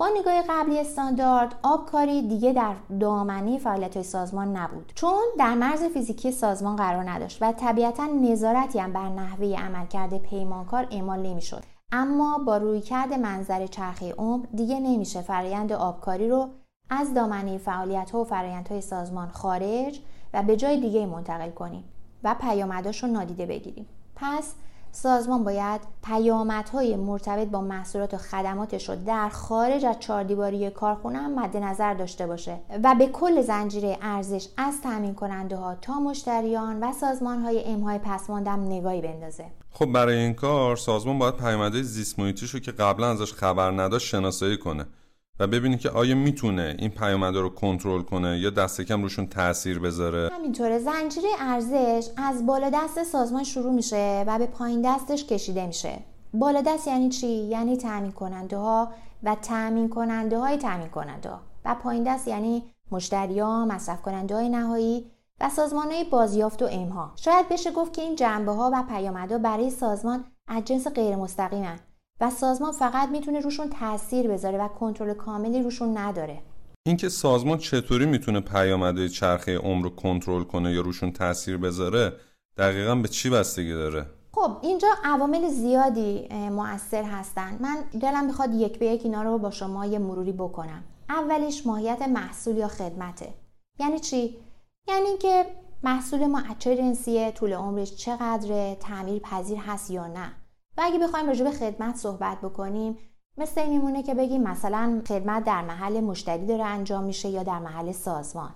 با 0.00 0.08
نگاه 0.20 0.42
قبلی 0.48 0.78
استاندارد 0.78 1.54
آبکاری 1.62 2.28
دیگه 2.28 2.52
در 2.52 2.74
دامنه 3.00 3.58
فعالیت 3.58 4.02
سازمان 4.02 4.56
نبود. 4.56 4.92
چون 4.94 5.22
در 5.38 5.54
مرز 5.54 5.82
فیزیکی 5.82 6.32
سازمان 6.32 6.76
قرار 6.76 7.10
نداشت 7.10 7.38
و 7.42 7.52
طبیعتا 7.52 8.06
نظارتی 8.06 8.78
هم 8.78 8.92
بر 8.92 9.08
نحوه 9.08 9.56
عملکرد 9.58 10.18
پیمانکار 10.18 10.86
اعمال 10.90 11.22
نمی‌شد. 11.26 11.62
اما 11.92 12.38
با 12.46 12.56
رویکرد 12.56 13.12
منظر 13.12 13.66
چرخه 13.66 14.12
عمر 14.12 14.46
دیگه 14.54 14.80
نمیشه 14.80 15.22
فرایند 15.22 15.72
آبکاری 15.72 16.28
رو 16.28 16.48
از 16.90 17.14
دامنه 17.14 17.58
فعالیت 17.58 18.10
ها 18.10 18.26
و 18.30 18.34
های 18.70 18.80
سازمان 18.80 19.28
خارج 19.28 20.00
و 20.34 20.42
به 20.42 20.56
جای 20.56 20.80
دیگه 20.80 21.06
منتقل 21.06 21.50
کنیم 21.50 21.84
و 22.24 22.36
پیامداش 22.40 23.02
رو 23.02 23.08
نادیده 23.08 23.46
بگیریم. 23.46 23.86
پس 24.16 24.54
سازمان 24.92 25.44
باید 25.44 25.80
پیامدهای 26.04 26.96
مرتبط 26.96 27.48
با 27.48 27.60
محصولات 27.60 28.14
و 28.14 28.16
خدماتش 28.16 28.88
رو 28.88 28.96
در 29.06 29.28
خارج 29.28 29.84
از 29.84 29.98
چهاردیواری 30.00 30.70
کارخونه 30.70 31.18
هم 31.18 31.34
مد 31.34 31.56
نظر 31.56 31.94
داشته 31.94 32.26
باشه 32.26 32.60
و 32.84 32.94
به 32.98 33.06
کل 33.06 33.42
زنجیره 33.42 33.98
ارزش 34.02 34.48
از 34.56 34.80
تامین 34.82 35.14
کننده 35.14 35.56
ها 35.56 35.74
تا 35.74 36.00
مشتریان 36.00 36.80
و 36.80 36.92
سازمان 36.92 37.38
های 37.38 37.64
امهای 37.64 37.98
پسماندم 37.98 38.64
نگاهی 38.64 39.00
بندازه. 39.00 39.44
خب 39.72 39.86
برای 39.86 40.16
این 40.16 40.34
کار 40.34 40.76
سازمان 40.76 41.18
باید 41.18 41.36
پیامدهای 41.36 41.82
زیست 41.82 42.18
رو 42.18 42.60
که 42.60 42.72
قبلا 42.72 43.10
ازش 43.10 43.32
خبر 43.32 43.70
نداشت 43.70 44.08
شناسایی 44.08 44.58
کنه. 44.58 44.86
و 45.40 45.46
ببینی 45.46 45.78
که 45.78 45.90
آیا 45.90 46.14
می‌تونه 46.14 46.76
این 46.78 46.90
پیامده 46.90 47.40
رو 47.40 47.48
کنترل 47.48 48.02
کنه 48.02 48.38
یا 48.38 48.50
دست 48.50 48.80
کم 48.80 49.02
روشون 49.02 49.26
تاثیر 49.26 49.78
بذاره. 49.78 50.28
همینطوره. 50.32 50.78
زنجیره 50.78 51.28
ارزش 51.38 52.08
از 52.16 52.46
بالا 52.46 52.70
دست 52.74 53.02
سازمان 53.02 53.44
شروع 53.44 53.72
میشه 53.72 54.24
و 54.26 54.38
به 54.38 54.46
پایین 54.46 54.82
دستش 54.82 55.24
کشیده 55.24 55.66
میشه. 55.66 55.98
بالا 56.34 56.60
دست 56.60 56.86
یعنی 56.86 57.08
چی؟ 57.08 57.26
یعنی 57.26 57.76
تامین 57.76 58.12
کننده 58.12 58.56
ها 58.56 58.92
و 59.22 59.34
تامین 59.34 59.88
کننده 59.88 60.38
های 60.38 60.56
تامین 60.56 60.88
کننده 60.88 61.30
و 61.64 61.74
پایین 61.74 62.02
دست 62.02 62.28
یعنی 62.28 62.62
مشتری 62.90 63.38
ها 63.38 63.64
مصرف 63.64 64.02
کننده 64.02 64.34
های 64.34 64.48
نهایی 64.48 65.10
و 65.40 65.48
سازمان 65.48 65.90
های 65.90 66.04
بازیافت 66.04 66.62
و 66.62 66.68
امها 66.70 67.12
شاید 67.16 67.48
بشه 67.48 67.70
گفت 67.70 67.92
که 67.92 68.02
این 68.02 68.16
جنبه 68.16 68.52
ها 68.52 68.70
و 68.74 68.82
پیامدها 68.88 69.38
برای 69.38 69.70
سازمان 69.70 70.24
از 70.48 70.64
جنس 70.64 70.86
غیر 70.86 71.16
مستقیمن 71.16 71.78
و 72.20 72.30
سازمان 72.30 72.72
فقط 72.72 73.08
می‌تونه 73.08 73.40
روشون 73.40 73.70
تاثیر 73.70 74.28
بذاره 74.28 74.58
و 74.58 74.68
کنترل 74.68 75.14
کاملی 75.14 75.62
روشون 75.62 75.98
نداره. 75.98 76.42
اینکه 76.86 77.08
سازمان 77.08 77.58
چطوری 77.58 78.06
می‌تونه 78.06 78.40
پیامدهای 78.40 79.08
چرخه 79.08 79.58
عمر 79.58 79.84
رو 79.84 79.90
کنترل 79.90 80.44
کنه 80.44 80.72
یا 80.72 80.80
روشون 80.80 81.12
تاثیر 81.12 81.56
بذاره 81.56 82.12
دقیقا 82.56 82.94
به 82.94 83.08
چی 83.08 83.30
بستگی 83.30 83.72
داره؟ 83.72 84.06
خب 84.32 84.56
اینجا 84.62 84.88
عوامل 85.04 85.48
زیادی 85.48 86.28
مؤثر 86.50 87.02
هستن. 87.02 87.58
من 87.60 87.76
دلم 88.00 88.26
می‌خواد 88.26 88.54
یک 88.54 88.78
به 88.78 88.86
یک 88.86 89.04
اینا 89.04 89.22
رو 89.22 89.38
با 89.38 89.50
شما 89.50 89.86
یه 89.86 89.98
مروری 89.98 90.32
بکنم. 90.32 90.84
اولیش 91.08 91.66
ماهیت 91.66 92.02
محصول 92.02 92.56
یا 92.56 92.68
خدمته. 92.68 93.34
یعنی 93.78 93.98
چی؟ 93.98 94.36
یعنی 94.88 95.06
اینکه 95.06 95.46
محصول 95.82 96.26
ما 96.26 96.42
چه 96.58 96.76
جنسیه 96.76 97.30
طول 97.30 97.52
عمرش 97.52 97.96
چقدره 97.96 98.76
تعمیر 98.80 99.18
پذیر 99.18 99.58
هست 99.58 99.90
یا 99.90 100.06
نه. 100.06 100.32
و 100.76 100.80
اگه 100.84 100.98
بخوایم 100.98 101.26
راجع 101.26 101.44
به 101.44 101.50
خدمت 101.50 101.96
صحبت 101.96 102.40
بکنیم 102.40 102.98
مثل 103.38 103.60
این 103.60 103.70
میمونه 103.70 104.02
که 104.02 104.14
بگیم 104.14 104.42
مثلا 104.42 105.02
خدمت 105.08 105.44
در 105.44 105.62
محل 105.62 106.00
مشتری 106.00 106.46
داره 106.46 106.64
انجام 106.64 107.04
میشه 107.04 107.28
یا 107.28 107.42
در 107.42 107.58
محل 107.58 107.92
سازمان. 107.92 108.50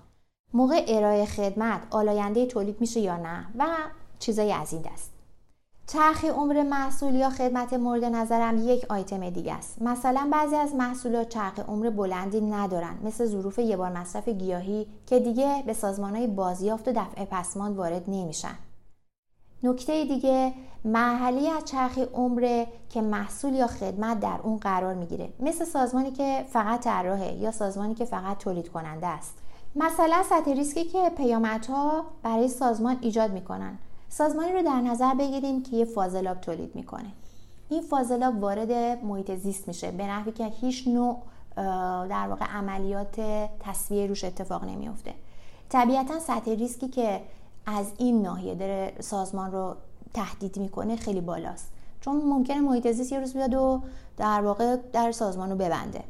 موقع 0.53 0.85
ارائه 0.87 1.25
خدمت 1.25 1.81
آلاینده 1.89 2.45
تولید 2.45 2.81
میشه 2.81 2.99
یا 2.99 3.17
نه 3.17 3.47
و 3.57 3.65
چیزایی 4.19 4.51
از 4.51 4.73
این 4.73 4.81
دست. 4.81 5.11
چرخ 5.87 6.25
عمر 6.25 6.63
محصول 6.63 7.15
یا 7.15 7.29
خدمت 7.29 7.73
مورد 7.73 8.03
نظرم 8.03 8.67
یک 8.67 8.85
آیتم 8.89 9.29
دیگه 9.29 9.53
است. 9.53 9.81
مثلا 9.81 10.29
بعضی 10.31 10.55
از 10.55 10.75
محصولات 10.75 11.29
چرخ 11.29 11.59
عمر 11.59 11.89
بلندی 11.89 12.41
ندارن 12.41 12.97
مثل 13.03 13.25
ظروف 13.25 13.59
یه 13.59 13.77
بار 13.77 13.91
مصرف 13.91 14.29
گیاهی 14.29 14.87
که 15.05 15.19
دیگه 15.19 15.63
به 15.65 15.73
سازمانهای 15.73 16.27
بازیافت 16.27 16.87
و 16.87 16.91
دفع 16.91 17.25
پسماند 17.25 17.77
وارد 17.77 18.03
نمیشن. 18.07 18.55
نکته 19.65 20.05
دیگه 20.05 20.53
مرحله 20.85 21.49
از 21.49 21.65
چرخی 21.65 22.01
عمره 22.01 22.67
که 22.89 23.01
محصول 23.01 23.53
یا 23.53 23.67
خدمت 23.67 24.19
در 24.19 24.39
اون 24.43 24.57
قرار 24.57 24.93
می‌گیره. 24.93 25.29
مثل 25.39 25.65
سازمانی 25.65 26.11
که 26.11 26.45
فقط 26.49 26.83
طراحه 26.83 27.33
یا 27.33 27.51
سازمانی 27.51 27.95
که 27.95 28.05
فقط 28.05 28.37
تولید 28.37 28.69
کننده 28.71 29.07
است 29.07 29.33
مثلا 29.75 30.23
سطح 30.29 30.53
ریسکی 30.53 30.83
که 30.83 31.11
پیامدها 31.17 32.05
برای 32.23 32.47
سازمان 32.47 32.97
ایجاد 33.01 33.31
می‌کنن. 33.31 33.77
سازمانی 34.09 34.53
رو 34.53 34.61
در 34.61 34.81
نظر 34.81 35.13
بگیریم 35.13 35.63
که 35.63 35.75
یه 35.75 35.85
فاضلاب 35.85 36.41
تولید 36.41 36.75
می‌کنه. 36.75 37.11
این 37.69 37.81
فاضلاب 37.81 38.43
وارد 38.43 38.71
محیط 39.03 39.35
زیست 39.35 39.67
میشه 39.67 39.91
به 39.91 40.07
نحوی 40.07 40.31
که 40.31 40.45
هیچ 40.45 40.87
نوع 40.87 41.21
در 42.07 42.27
واقع 42.29 42.45
عملیات 42.45 43.21
تصویه 43.59 44.07
روش 44.07 44.23
اتفاق 44.23 44.63
نمیفته 44.63 45.13
طبیعتا 45.69 46.19
سطح 46.19 46.51
ریسکی 46.51 46.87
که 46.87 47.21
از 47.65 47.91
این 47.97 48.21
ناحیه 48.21 48.55
داره 48.55 48.93
سازمان 48.99 49.51
رو 49.51 49.75
تهدید 50.13 50.57
می‌کنه 50.57 50.95
خیلی 50.95 51.21
بالاست. 51.21 51.71
چون 52.01 52.15
ممکنه 52.15 52.61
محیط 52.61 52.91
زیست 52.91 53.11
یه 53.11 53.19
روز 53.19 53.33
بیاد 53.33 53.53
و 53.53 53.81
در 54.17 54.41
واقع 54.41 54.77
در 54.93 55.11
سازمان 55.11 55.49
رو 55.49 55.55
ببنده. 55.55 56.03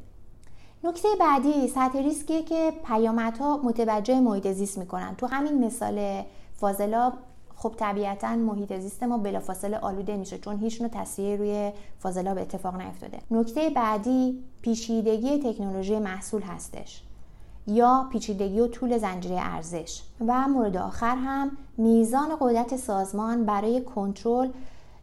نکته 0.83 1.07
بعدی 1.19 1.67
سطح 1.67 1.99
ریسکیه 1.99 2.43
که 2.43 2.73
پیامدها 2.85 3.57
متوجه 3.57 4.19
محیط 4.19 4.47
زیست 4.47 4.77
می‌کنن. 4.77 5.15
تو 5.15 5.27
همین 5.27 5.65
مثال 5.65 6.23
فاضلاب 6.53 7.13
خب 7.55 7.73
طبیعتا 7.77 8.35
محیط 8.35 8.73
زیست 8.79 9.03
ما 9.03 9.17
بلافاصله 9.17 9.77
آلوده 9.77 10.17
میشه 10.17 10.37
چون 10.37 10.59
هیچ 10.59 10.81
نوع 10.81 10.89
تصویه 10.93 11.35
روی 11.35 11.71
فاضلاب 11.99 12.37
اتفاق 12.37 12.75
نیفتاده. 12.75 13.19
نکته 13.31 13.69
بعدی 13.69 14.43
پیچیدگی 14.61 15.39
تکنولوژی 15.39 15.99
محصول 15.99 16.41
هستش. 16.41 17.03
یا 17.67 18.07
پیچیدگی 18.11 18.59
و 18.59 18.67
طول 18.67 18.97
زنجیره 18.97 19.37
ارزش. 19.39 20.01
و 20.27 20.47
مورد 20.47 20.77
آخر 20.77 21.15
هم 21.15 21.57
میزان 21.77 22.29
قدرت 22.39 22.75
سازمان 22.75 23.45
برای 23.45 23.81
کنترل 23.81 24.49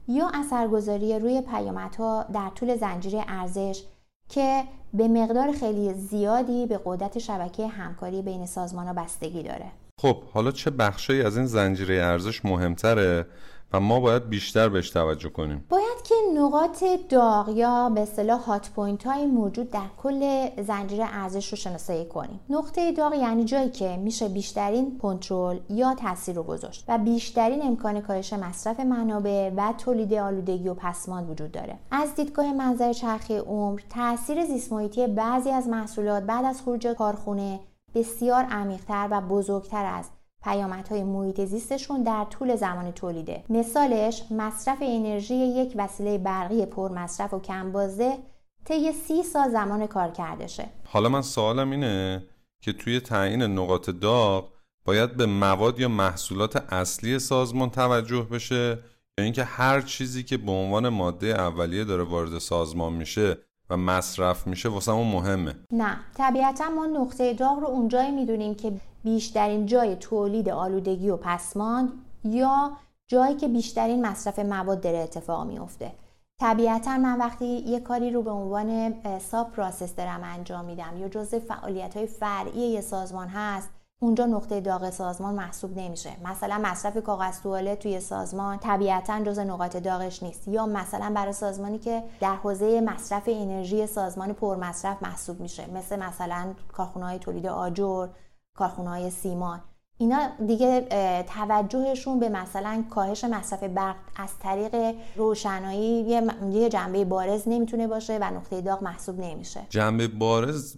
یا 0.09 0.31
اثرگذاری 0.35 1.19
روی 1.19 1.41
پیامدها 1.41 2.27
در 2.33 2.51
طول 2.55 2.77
زنجیره 2.77 3.25
ارزش 3.29 3.83
که 4.29 4.65
به 4.95 5.09
مقدار 5.09 5.53
خیلی 5.53 5.95
زیادی 5.95 6.67
به 6.67 6.81
قدرت 6.85 7.19
شبکه 7.19 7.67
همکاری 7.67 8.23
بین 8.23 8.47
سازمان 8.47 8.87
ها 8.87 8.93
بستگی 8.93 9.43
داره. 9.43 9.67
خب 10.01 10.23
حالا 10.23 10.51
چه 10.51 10.71
بخشی 10.71 11.23
از 11.23 11.37
این 11.37 11.47
زنجیره 11.47 11.95
ارزش 11.95 12.45
مهمتره 12.45 13.27
و 13.73 13.81
ما 13.81 14.01
باید 14.01 14.29
بیشتر 14.29 14.69
بهش 14.69 14.91
توجه 14.91 15.29
کنیم؟ 15.29 15.65
باید 15.69 16.03
که 16.05 16.15
نقاط 16.39 16.85
داغ 17.09 17.49
یا 17.49 17.89
به 17.89 18.01
اصطلاح 18.01 18.41
hot 18.41 18.71
point 18.71 19.07
های 19.07 19.27
موجود 19.27 19.71
در 19.71 19.87
کل 20.03 20.49
زنجیره 20.63 21.05
ارزش 21.13 21.49
رو 21.49 21.57
شناسایی 21.57 22.05
کنیم. 22.05 22.41
نقطه 22.51 22.93
داغ 22.93 23.15
یعنی 23.15 23.45
جایی 23.45 23.71
که 23.71 23.97
میشه 23.97 24.29
بیشترین 24.29 24.99
کنترل 24.99 25.59
یا 25.71 25.95
تاثیر 25.95 26.37
رو 26.37 26.43
گذاشت 26.43 26.85
و 26.89 26.99
بیشترین 26.99 27.63
امکان 27.63 28.01
کاهش 28.01 28.33
مصرف 28.33 28.81
منابع 28.81 29.51
و 29.57 29.73
تولید 29.73 30.15
آلودگی 30.15 30.69
و 30.69 30.75
پسماند 30.75 31.31
وجود 31.31 31.53
داره. 31.53 31.79
از 31.91 32.15
دیدگاه 32.15 32.53
منظر 32.53 32.93
چرخه 32.93 33.41
عمر 33.41 33.81
تاثیر 33.91 34.45
زیست 34.45 34.73
بعضی 34.99 35.51
از 35.51 35.69
محصولات 35.69 36.23
بعد 36.23 36.45
از 36.45 36.63
خروج 36.63 36.87
کارخونه 36.87 37.61
بسیار 37.95 38.45
عمیقتر 38.45 39.09
و 39.11 39.21
بزرگتر 39.21 39.85
از 39.85 40.09
پیامدهای 40.45 41.03
محیط 41.03 41.41
زیستشون 41.41 42.03
در 42.03 42.25
طول 42.25 42.57
زمان 42.57 42.93
تولیده. 42.93 43.45
مثالش 43.51 44.23
مصرف 44.31 44.79
انرژی 44.81 45.35
یک 45.35 45.73
وسیله 45.77 46.19
برقی 46.19 46.67
پرمصرف 46.67 47.35
و 47.35 47.41
کم 47.41 47.73
بازده 47.73 48.19
طی 48.65 48.93
سی 48.93 49.23
سال 49.23 49.51
زمان 49.51 49.87
کار 49.87 50.11
کردشه 50.11 50.69
حالا 50.85 51.09
من 51.09 51.23
سوالم 51.23 51.71
اینه 51.71 52.27
که 52.61 52.73
توی 52.73 53.01
تعیین 53.01 53.43
نقاط 53.43 53.91
داغ 53.91 54.53
باید 54.85 55.17
به 55.17 55.27
مواد 55.27 55.81
یا 55.81 55.89
محصولات 55.89 56.73
اصلی 56.73 57.19
سازمان 57.19 57.71
توجه 57.71 58.23
بشه 58.23 58.79
یا 59.19 59.25
اینکه 59.25 59.45
هر 59.45 59.81
چیزی 59.81 60.23
که 60.23 60.37
به 60.37 60.53
عنوان 60.53 60.89
ماده 60.89 61.27
اولیه 61.27 61.85
داره 61.85 62.03
وارد 62.03 62.39
سازمان 62.39 62.93
میشه 62.93 63.39
و 63.73 63.77
مصرف 63.77 64.47
میشه 64.47 64.69
واسه 64.69 64.93
مهمه. 64.93 65.55
نه 65.73 65.97
طبیعتا 66.15 66.69
ما 66.69 66.87
نقطه 66.87 67.35
داغ 67.35 67.59
رو 67.59 67.67
اونجایی 67.67 68.11
می‌دونیم 68.11 68.55
که 68.55 68.73
بیشترین 69.05 69.67
جای 69.67 69.97
تولید 69.97 70.49
آلودگی 70.49 71.11
و 71.11 71.17
پسماند 71.17 71.93
یا 72.25 72.73
جایی 73.09 73.37
که 73.37 73.49
بیشترین 73.49 74.07
مصرف 74.07 74.39
مواد 74.39 74.81
داره 74.81 74.99
اتفاق 74.99 75.47
میفته 75.47 75.93
طبیعتا 76.41 76.99
من 76.99 77.19
وقتی 77.19 77.47
یه 77.47 77.81
کاری 77.81 78.11
رو 78.11 78.23
به 78.23 78.31
عنوان 78.31 78.95
ساب 79.19 79.51
پراسس 79.53 79.95
دارم 79.95 80.21
انجام 80.25 80.65
میدم 80.65 80.97
یا 80.97 81.09
جزء 81.09 81.39
فعالیت 81.39 81.97
های 81.97 82.07
فرعی 82.07 82.61
یه 82.61 82.81
سازمان 82.81 83.29
هست 83.29 83.71
اونجا 84.03 84.27
نقطه 84.27 84.61
داغ 84.61 84.91
سازمان 84.91 85.35
محسوب 85.35 85.79
نمیشه. 85.79 86.11
مثلا 86.25 86.61
مصرف 86.63 87.03
کاغذ 87.03 87.41
توالت 87.43 87.79
توی 87.79 88.01
سازمان 88.01 88.59
طبیعتا 88.59 89.25
جز 89.25 89.39
نقاط 89.39 89.77
داغش 89.77 90.23
نیست. 90.23 90.49
یا 90.49 90.67
مثلا 90.67 91.13
برای 91.15 91.33
سازمانی 91.33 91.79
که 91.79 92.03
در 92.21 92.35
حوزه 92.35 92.81
مصرف 92.81 93.23
انرژی 93.27 93.87
سازمان 93.87 94.33
پرمصرف 94.33 95.03
محسوب 95.03 95.41
میشه. 95.41 95.71
مثل 95.75 95.99
مثلا 95.99 96.55
کارخونه 96.73 97.07
های 97.07 97.19
تولید 97.19 97.47
آجر 97.47 98.09
کارخونه 98.57 98.91
های 98.91 99.11
سیمان. 99.11 99.61
اینا 99.99 100.29
دیگه 100.47 100.87
توجهشون 101.29 102.21
به 102.21 102.29
مثلا 102.29 102.85
کاهش 102.91 103.25
مصرف 103.25 103.65
برق 103.65 103.97
از 104.17 104.31
طریق 104.43 104.95
روشنایی 105.17 106.23
یه 106.51 106.69
جنبه 106.69 107.05
بارز 107.05 107.43
نمی‌تونه 107.47 107.87
باشه 107.87 108.19
و 108.21 108.25
نقطه 108.25 108.61
داغ 108.61 108.83
محسوب 108.83 109.21
نمیشه. 109.21 109.61
جنبه 109.71 110.09
بارز 110.09 110.77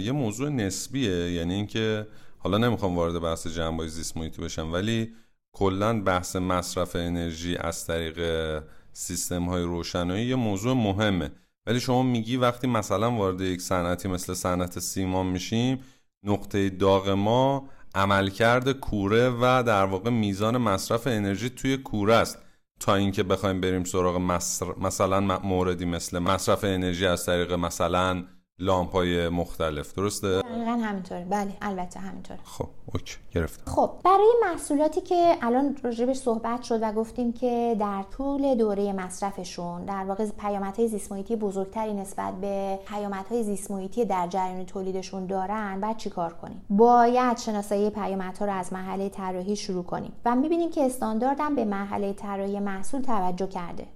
یه 0.00 0.12
موضوع 0.12 0.48
نسبیه. 0.48 1.32
یعنی 1.32 1.54
اینکه 1.54 2.06
حالا 2.38 2.58
نمی‌خوام 2.58 2.96
وارد 2.96 3.20
بحث 3.20 3.46
جنبه 3.46 3.88
زیست 3.88 4.16
محیطی 4.16 4.42
بشم 4.42 4.72
ولی 4.72 5.12
کلا 5.52 6.02
بحث 6.02 6.36
مصرف 6.36 6.96
انرژی 6.96 7.56
از 7.56 7.86
طریق 7.86 8.18
سیستم 8.92 9.44
های 9.44 9.62
روشنایی 9.62 10.26
یه 10.26 10.34
موضوع 10.34 10.74
مهمه. 10.74 11.30
ولی 11.66 11.80
شما 11.80 12.02
میگی 12.02 12.36
وقتی 12.36 12.66
مثلا 12.66 13.10
وارد 13.10 13.40
یک 13.40 13.60
صنعتی 13.60 14.08
مثل 14.08 14.34
صنعت 14.34 14.78
سیمان 14.78 15.26
میشیم 15.26 15.80
نقطه 16.24 16.70
داغ 16.70 17.08
ما 17.08 17.68
عملکرد 17.94 18.72
کوره 18.72 19.28
و 19.28 19.62
در 19.66 19.84
واقع 19.84 20.10
میزان 20.10 20.56
مصرف 20.56 21.06
انرژی 21.06 21.50
توی 21.50 21.76
کوره 21.76 22.14
است. 22.14 22.38
تا 22.80 22.94
اینکه 22.94 23.22
بخوایم 23.22 23.60
بریم 23.60 23.84
سراغ 23.84 24.16
مثلا 24.80 25.20
موردی 25.20 25.84
مثل 25.84 26.18
مصرف 26.18 26.64
انرژی 26.64 27.06
از 27.06 27.26
طریق 27.26 27.52
مثلا 27.52 28.24
لامپ 28.60 28.92
های 28.92 29.28
مختلف. 29.28 29.94
درسته؟ 29.94 30.42
دقیقا 30.42 30.70
همینطوره. 30.70 31.26
بله 31.30 31.52
البته 31.62 32.00
همینطوره. 32.00 32.40
خب 32.44 32.68
اوکی 32.94 33.16
گرفتم. 33.34 33.72
خب 33.72 33.90
برای 34.04 34.32
محصولاتی 34.42 35.00
که 35.00 35.36
الان 35.42 35.76
راجبش 35.82 36.16
صحبت 36.16 36.62
شد 36.62 36.78
و 36.82 36.92
گفتیم 36.92 37.32
که 37.32 37.76
در 37.80 38.04
طول 38.16 38.54
دوره 38.54 38.92
مصرفشون 38.92 39.84
در 39.84 40.04
واقع 40.04 40.26
پیامدهای 40.26 40.88
زیست 40.88 41.12
بزرگتری 41.12 41.94
نسبت 41.94 42.34
به 42.40 42.78
پیامدهای 42.88 43.42
زیست 43.42 43.70
در 44.08 44.26
جریان 44.26 44.66
تولیدشون 44.66 45.26
دارن 45.26 45.80
بعد 45.80 45.96
چیکار 45.96 46.32
کنیم؟ 46.32 46.62
باید 46.70 47.38
شناسایی 47.38 47.90
پیامدها 47.90 48.46
رو 48.46 48.52
از 48.52 48.72
مرحله 48.72 49.08
طراحی 49.08 49.56
شروع 49.56 49.84
کنیم. 49.84 50.12
و 50.24 50.36
می‌بینیم 50.36 50.70
که 50.70 50.86
استانداردم 50.86 51.54
به 51.54 51.64
مرحله 51.64 52.12
طراحی 52.12 52.60
محصول 52.60 53.02
توجه 53.02 53.46
کرده. 53.46 53.86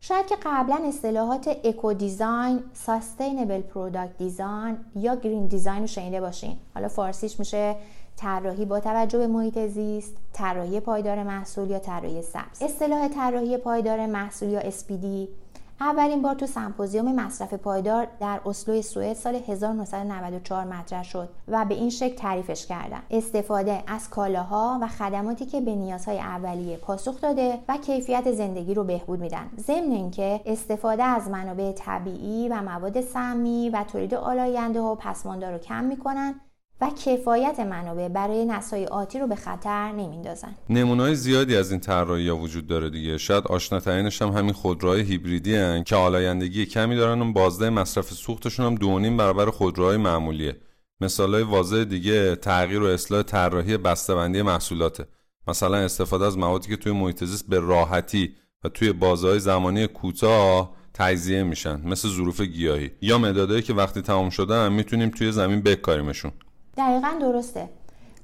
شاید 0.00 0.26
که 0.26 0.36
قبلا 0.42 0.80
اصطلاحات 0.84 1.48
eco 1.64 1.92
design، 1.92 2.62
sustainable 2.72 3.60
product 3.60 4.18
design 4.18 4.76
یا 4.94 5.14
green 5.14 5.46
design 5.46 5.80
رو 5.80 5.86
شنیده 5.86 6.20
باشین. 6.20 6.56
حالا 6.74 6.88
فارسیش 6.88 7.38
میشه 7.38 7.76
طراحی 8.16 8.64
با 8.64 8.80
توجه 8.80 9.18
به 9.18 9.26
محیط 9.26 9.58
زیست، 9.66 10.16
طراحی 10.32 10.80
پایدار 10.80 11.22
محصول 11.22 11.70
یا 11.70 11.78
طراحی 11.78 12.22
سبز. 12.22 12.62
اصطلاح 12.62 13.08
طراحی 13.08 13.56
پایدار 13.56 14.06
محصول 14.06 14.48
یا 14.48 14.70
SPD 14.70 15.28
اولین 15.80 16.22
بار 16.22 16.34
تو 16.34 16.46
سمپوزیوم 16.46 17.14
مصرف 17.14 17.54
پایدار 17.54 18.08
در 18.20 18.40
اسلو 18.46 18.82
سوئد 18.82 19.16
سال 19.16 19.34
1994 19.34 20.64
مطرح 20.64 21.04
شد 21.04 21.28
و 21.48 21.64
به 21.64 21.74
این 21.74 21.90
شکل 21.90 22.16
تعریفش 22.16 22.66
کردن. 22.66 23.02
استفاده 23.10 23.82
از 23.86 24.10
کالاها 24.10 24.78
و 24.82 24.88
خدماتی 24.88 25.46
که 25.46 25.60
به 25.60 25.74
نیازهای 25.74 26.18
اولیه 26.18 26.76
پاسخ 26.76 27.20
داده 27.20 27.58
و 27.68 27.76
کیفیت 27.76 28.32
زندگی 28.32 28.74
رو 28.74 28.84
بهبود 28.84 29.20
میدن. 29.20 29.50
ضمن 29.58 29.92
اینکه 29.92 30.40
استفاده 30.46 31.02
از 31.02 31.28
منابع 31.28 31.72
طبیعی 31.72 32.48
و 32.48 32.62
مواد 32.62 33.00
سمی 33.00 33.70
و 33.70 33.84
تولید 33.84 34.14
آلاینده 34.14 34.80
و 34.80 34.94
پسماندا 34.94 35.52
رو 35.52 35.58
کم 35.58 35.84
می‌کنن 35.84 36.40
و 36.80 36.90
کفایت 37.04 37.60
منابع 37.60 38.08
برای 38.08 38.44
نسلای 38.44 38.86
آتی 38.86 39.18
رو 39.18 39.26
به 39.26 39.34
خطر 39.34 39.92
نمیندازن. 39.92 40.54
نمونه‌های 40.68 41.14
زیادی 41.14 41.56
از 41.56 41.70
این 41.70 41.80
طراحی 41.80 42.30
وجود 42.30 42.66
داره 42.66 42.90
دیگه. 42.90 43.18
شاید 43.18 43.46
آشناترینش 43.46 44.22
هم 44.22 44.28
همین 44.28 44.52
خودروهای 44.52 45.00
هیبریدی 45.00 45.56
هن 45.56 45.84
که 45.84 45.96
آلایندگی 45.96 46.66
کمی 46.66 46.96
دارن 46.96 47.22
و 47.22 47.32
بازده 47.32 47.70
مصرف 47.70 48.12
سوختشون 48.12 48.66
هم 48.66 48.74
دونیم 48.74 49.16
برابر 49.16 49.50
خودروهای 49.50 49.96
معمولیه. 49.96 50.56
مثالای 51.00 51.42
واضح 51.42 51.84
دیگه 51.84 52.36
تغییر 52.36 52.82
و 52.82 52.86
اصلاح 52.86 53.22
طراحی 53.22 53.76
بسته‌بندی 53.76 54.42
محصولاته. 54.42 55.06
مثلا 55.48 55.76
استفاده 55.76 56.24
از 56.24 56.38
موادی 56.38 56.68
که 56.68 56.76
توی 56.76 56.92
محیط 56.92 57.24
زیست 57.24 57.48
به 57.48 57.60
راحتی 57.60 58.34
و 58.64 58.68
توی 58.68 58.92
بازهای 58.92 59.40
زمانی 59.40 59.86
کوتاه 59.86 60.76
تجزیه 60.94 61.42
میشن 61.42 61.80
مثل 61.84 62.08
ظروف 62.08 62.40
گیاهی. 62.40 62.90
یا 63.02 63.18
مدادایی 63.18 63.62
که 63.62 63.74
وقتی 63.74 64.02
تمام 64.02 64.30
شدن 64.30 64.72
می‌تونیم 64.72 65.10
توی 65.10 65.32
زمین 65.32 65.60
بکاریمشون. 65.60 66.32
دقیقا 66.76 67.18
درسته. 67.20 67.68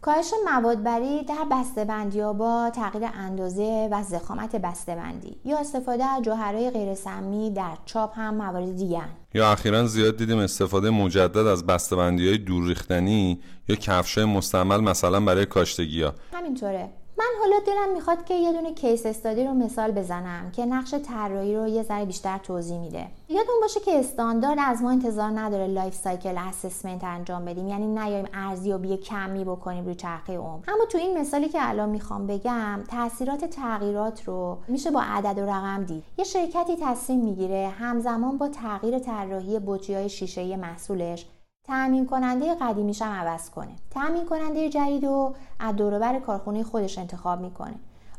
کاهش 0.01 0.31
موادبری 0.45 1.25
در 1.25 1.47
بسته‌بندی 1.51 2.21
ها 2.21 2.33
با 2.33 2.71
تغییر 2.75 3.09
اندازه 3.15 3.89
و 3.93 4.03
زخامت 4.03 4.57
بسته‌بندی 4.57 5.37
یا 5.45 5.59
استفاده 5.59 6.05
از 6.05 6.23
جوهرهای 6.23 6.71
غیر 6.71 6.95
سمی 6.95 7.51
در 7.51 7.77
چاپ 7.85 8.19
هم 8.19 8.35
موارد 8.35 8.77
دیگه 8.77 9.03
یا 9.35 9.53
اخیرا 9.53 9.87
زیاد 9.87 10.17
دیدیم 10.17 10.39
استفاده 10.39 10.91
مجدد 10.91 11.47
از 11.47 11.67
بسته‌بندی 11.67 12.29
های 12.29 12.39
دور 12.39 12.65
ریختنی 12.69 13.41
یا 13.69 13.77
کفش 13.77 14.19
مستعمل 14.19 14.81
مثلا 14.81 15.21
برای 15.21 15.47
کاشت 15.47 16.03
گل‌ها 16.03 16.13
همینطوره. 16.33 16.89
من 17.23 17.41
حالا 17.41 17.57
دلم 17.67 17.95
می‌خواد 17.95 18.25
که 18.25 18.35
یه 18.35 18.53
دونه 18.53 18.75
case 18.75 19.07
study 19.07 19.45
رو 19.45 19.55
مثال 19.55 19.91
بزنم 19.91 20.51
که 20.51 20.67
نقش 20.67 20.95
طراحی 20.95 21.57
رو 21.57 21.69
یه 21.69 21.83
ذره 21.83 22.05
بیشتر 22.05 22.39
توضیح 22.39 22.79
میده. 22.79 23.07
یادمون 23.29 23.55
باشه 23.63 23.81
که 23.81 23.99
استاندارد 23.99 24.59
از 24.61 24.83
ما 24.83 24.91
انتظار 24.91 25.31
نداره 25.31 25.67
life 25.67 25.95
cycle 25.95 26.39
assessment 26.39 27.05
انجام 27.05 27.45
بدیم 27.45 27.69
یعنی 27.69 27.87
نیایم 27.87 28.29
ارزیابی 28.35 28.97
کمی 28.97 29.45
بکنیم 29.45 29.85
روی 29.85 29.95
چرخه 29.95 30.39
عمر. 30.39 30.61
اما 30.69 30.85
تو 30.85 30.99
این 30.99 31.19
مثالی 31.19 31.49
که 31.49 31.59
الان 31.61 31.89
می‌خوام 31.89 32.27
بگم 32.27 32.85
تاثیرات 32.91 33.45
تغییرات 33.45 34.25
رو 34.25 34.59
میشه 34.69 34.91
با 34.91 35.03
عدد 35.03 35.39
و 35.39 35.43
رقم 35.43 35.85
دید. 35.85 36.05
یه 36.19 36.25
شرکتی 36.25 36.77
تصمیم 36.83 37.21
می‌گیره 37.21 37.73
همزمان 37.79 38.39
با 38.39 38.49
تغییر 38.49 38.99
طراحی 38.99 39.59
بطری 39.67 39.95
های 39.95 40.09
شیشه 40.09 40.57
محصولش 40.57 41.27
تأمین 41.67 42.07
کننده 42.07 42.55
قدیمیش 42.55 43.03
هم 43.03 43.13
عوض 43.13 43.51
کنه. 43.51 43.73
تأمین 43.91 44.27
کننده 44.27 44.69
جدید 44.69 45.05
رو 45.05 45.35
از 45.61 45.77
دوروبر 45.77 46.19
کارخونه 46.19 46.63
خودش 46.63 46.99
انتخاب 46.99 47.41
می‌کنه. 47.41 47.75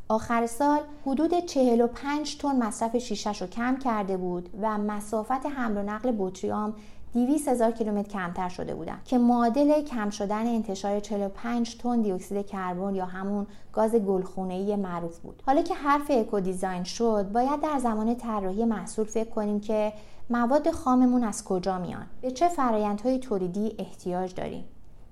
آخر 0.10 0.47
سال 0.47 0.79
حدود 1.06 1.39
45 1.39 2.38
تن 2.38 2.63
مصرف 2.63 2.97
شیشش 2.97 3.41
رو 3.41 3.47
کم 3.47 3.77
کرده 3.77 4.17
بود 4.17 4.49
و 4.62 4.77
مسافت 4.77 5.45
حمل 5.45 5.77
و 5.77 5.84
نقل 5.84 6.13
بطریام 6.19 6.73
200 7.13 7.47
هزار 7.47 7.71
کیلومتر 7.71 8.10
کمتر 8.10 8.49
شده 8.49 8.75
بودن. 8.75 8.99
که 9.06 9.17
معادل 9.17 9.82
کم 9.82 10.10
شدن 10.10 10.47
انتشار 10.47 10.99
45 10.99 11.77
تن 11.77 12.01
دیوکسید 12.01 12.45
کربن 12.47 12.95
یا 12.95 13.06
همون 13.06 13.47
گاز 13.73 13.95
گلخونه‌ای 13.95 14.75
معروف 14.75 15.19
بود. 15.19 15.43
حالا 15.45 15.62
که 15.62 15.75
حرف 15.75 16.12
اکو 16.12 16.39
دیزاین 16.39 16.84
شد، 16.84 17.32
باید 17.32 17.62
در 17.62 17.79
زمان 17.79 18.15
طراحی 18.15 18.65
محصول 18.65 19.06
فکر 19.06 19.29
کنیم 19.29 19.60
که 19.60 19.93
مواد 20.34 20.72
خاممون 20.72 21.24
از 21.24 21.43
کجا 21.43 21.80
میان؟ 21.80 22.06
به 22.22 22.32
چه 22.32 22.48
فرایندهای 22.48 23.19
تولیدی 23.19 23.76
احتیاج 23.80 24.36
داریم؟ 24.36 24.63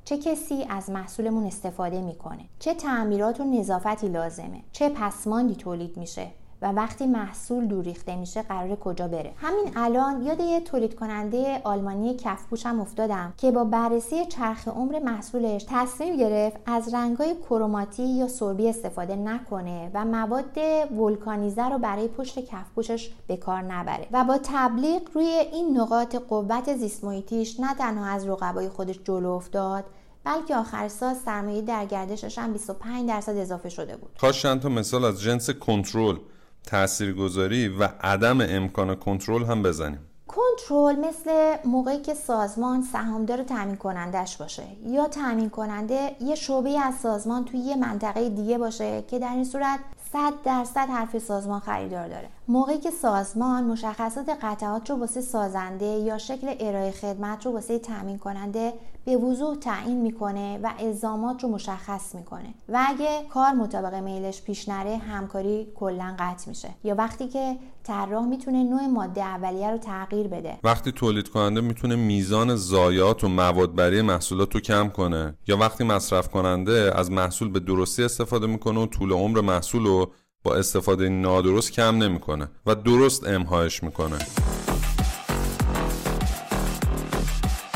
چه 0.06 0.18
کسی 0.18 0.66
از 0.70 0.90
محصولمون 0.90 1.46
استفاده 1.46 2.02
می‌کنه 2.02 2.46
چه 2.60 2.74
تعمیرات 2.74 3.40
و 3.40 3.44
نظافتی 3.44 4.08
لازمه 4.08 4.62
چه 4.72 4.90
پسماندی 4.90 5.56
تولید 5.56 5.98
میشه 5.98 6.28
و 6.62 6.72
وقتی 6.72 7.08
محصول 7.08 7.68
دور 7.68 7.84
ریخته 7.84 8.16
میشه 8.16 8.42
قرار 8.42 8.76
کجا 8.76 9.08
بره 9.08 9.34
همین 9.38 9.72
الان 9.76 10.24
یاد 10.24 10.40
یه 10.40 10.60
تولید 10.60 10.96
کننده 10.96 11.62
آلمانی 11.64 12.14
کفپوشم 12.14 12.80
افتادم 12.80 13.34
که 13.38 13.52
با 13.52 13.64
بررسی 13.64 14.26
چرخ 14.26 14.68
عمر 14.68 15.00
محصولش 15.00 15.66
تصمیم 15.70 16.18
گرفت 16.18 16.58
از 16.66 16.94
رنگای 16.94 17.36
کروماتی 17.50 18.04
یا 18.04 18.28
سربی 18.28 18.70
استفاده 18.70 19.16
نکنه 19.16 19.92
و 19.94 20.06
مواد 20.06 20.58
ولکانیزه 21.00 21.70
رو 21.70 21.78
برای 21.78 22.08
پشت 22.08 22.40
کفپوشش 22.40 23.12
به 23.28 23.38
کار 23.38 23.62
نبره 23.62 24.08
و 24.12 24.24
با 24.24 24.40
تبلیغ 24.44 25.02
روی 25.14 25.26
این 25.26 25.78
نقاط 25.78 26.16
قوت 26.16 26.76
زیست 26.76 27.04
نه 27.04 27.76
تنها 27.78 28.06
از 28.06 28.28
رقبای 28.28 28.70
خودش 28.70 29.00
جلو 29.04 29.30
افتاد 29.30 29.86
بلکه 30.24 30.56
آخر 30.56 30.88
سال 30.88 31.14
سرمایه 31.14 31.62
در 31.62 31.86
گردشش 31.86 32.38
هم 32.38 32.54
25 32.54 33.10
درصد 33.10 33.38
اضافه 33.38 33.70
شده 33.70 33.98
بود. 33.98 34.10
کاش 34.22 34.42
چند 34.42 34.62
تا 34.62 34.70
مثال 34.70 35.06
از 35.06 35.22
جنس 35.22 35.50
کنترل 35.50 36.18
تاثیرگذاری 36.66 37.68
و 37.68 37.90
عدم 38.02 38.42
امکان 38.42 38.96
کنترل 38.96 39.44
هم 39.44 39.64
بزنیم. 39.64 40.00
کنترل 40.28 40.96
مثل 40.96 41.56
موقعی 41.66 42.02
که 42.02 42.14
سازمان 42.14 42.82
سهامدار 42.82 43.44
تامین 43.44 43.76
کنندش 43.76 44.38
باشه 44.38 44.64
یا 44.86 45.08
تامین 45.08 45.50
کننده 45.50 46.16
یه 46.22 46.36
شعبه 46.36 46.80
از 46.80 46.96
سازمان 46.96 47.46
توی 47.46 47.60
یه 47.60 47.76
منطقه 47.76 48.30
دیگه 48.30 48.58
باشه 48.58 49.04
که 49.08 49.20
در 49.20 49.32
این 49.34 49.44
صورت 49.44 49.80
100 50.14 50.34
درصد 50.46 50.90
حرف 50.90 51.18
سازمان 51.18 51.60
خریدار 51.60 52.08
داره. 52.08 52.30
موقعی 52.52 52.78
که 52.78 52.92
سازمان 52.92 53.64
مشخصات 53.64 54.30
قطعات 54.42 54.90
رو 54.90 54.96
واسه 54.96 55.22
سازنده 55.22 55.86
یا 55.86 56.18
شکل 56.18 56.56
ارائه 56.60 56.92
خدمت 56.92 57.46
رو 57.46 57.52
واسه 57.52 57.80
تامین 57.80 58.18
کننده 58.18 58.74
به 59.06 59.18
وضوح 59.18 59.58
تعیین 59.58 60.02
می‌کنه 60.02 60.60
و 60.64 60.72
الزامات 60.80 61.44
رو 61.44 61.50
مشخص 61.50 62.16
می‌کنه. 62.16 62.54
و 62.70 62.86
اگه 62.88 63.26
کار 63.30 63.52
مطابق 63.52 63.94
میلش 63.94 64.42
پیش 64.42 64.70
نره 64.70 64.98
همکاری 64.98 65.68
کلا 65.76 66.16
قطع 66.20 66.50
میشه. 66.50 66.70
یا 66.84 66.96
وقتی 66.96 67.28
که 67.28 67.58
طراح 67.84 68.26
می‌تونه 68.26 68.64
نوع 68.64 68.88
ماده 68.88 69.24
اولیه 69.24 69.72
رو 69.72 69.78
تغییر 69.78 70.28
بده. 70.28 70.60
وقتی 70.64 70.92
تولید 70.92 71.30
کننده 71.30 71.62
می‌تونه 71.62 71.96
میزان 71.96 72.56
ضایعات 72.56 73.24
و 73.24 73.28
مواد 73.28 73.76
برای 73.76 74.02
محصولات 74.02 74.56
رو 74.56 74.62
کم 74.62 74.90
کنه 74.90 75.36
یا 75.48 75.58
وقتی 75.58 75.84
مصرف 75.84 76.30
کننده 76.30 76.92
از 76.96 77.12
محصول 77.12 77.50
به 77.50 77.60
درستی 77.60 78.04
استفاده 78.04 78.48
می‌کنه 78.48 78.80
و 78.80 78.86
طول 78.86 79.12
عمر 79.12 79.42
محصول 79.42 79.86
رو 79.86 80.12
با 80.44 80.56
استفاده 80.56 81.10
نادرست 81.10 81.72
کم 81.72 81.98
نمی‌کنه 81.98 82.48
و 82.66 82.76
درست 82.76 83.28
امهایش 83.28 83.84
می‌کنه. 83.84 84.18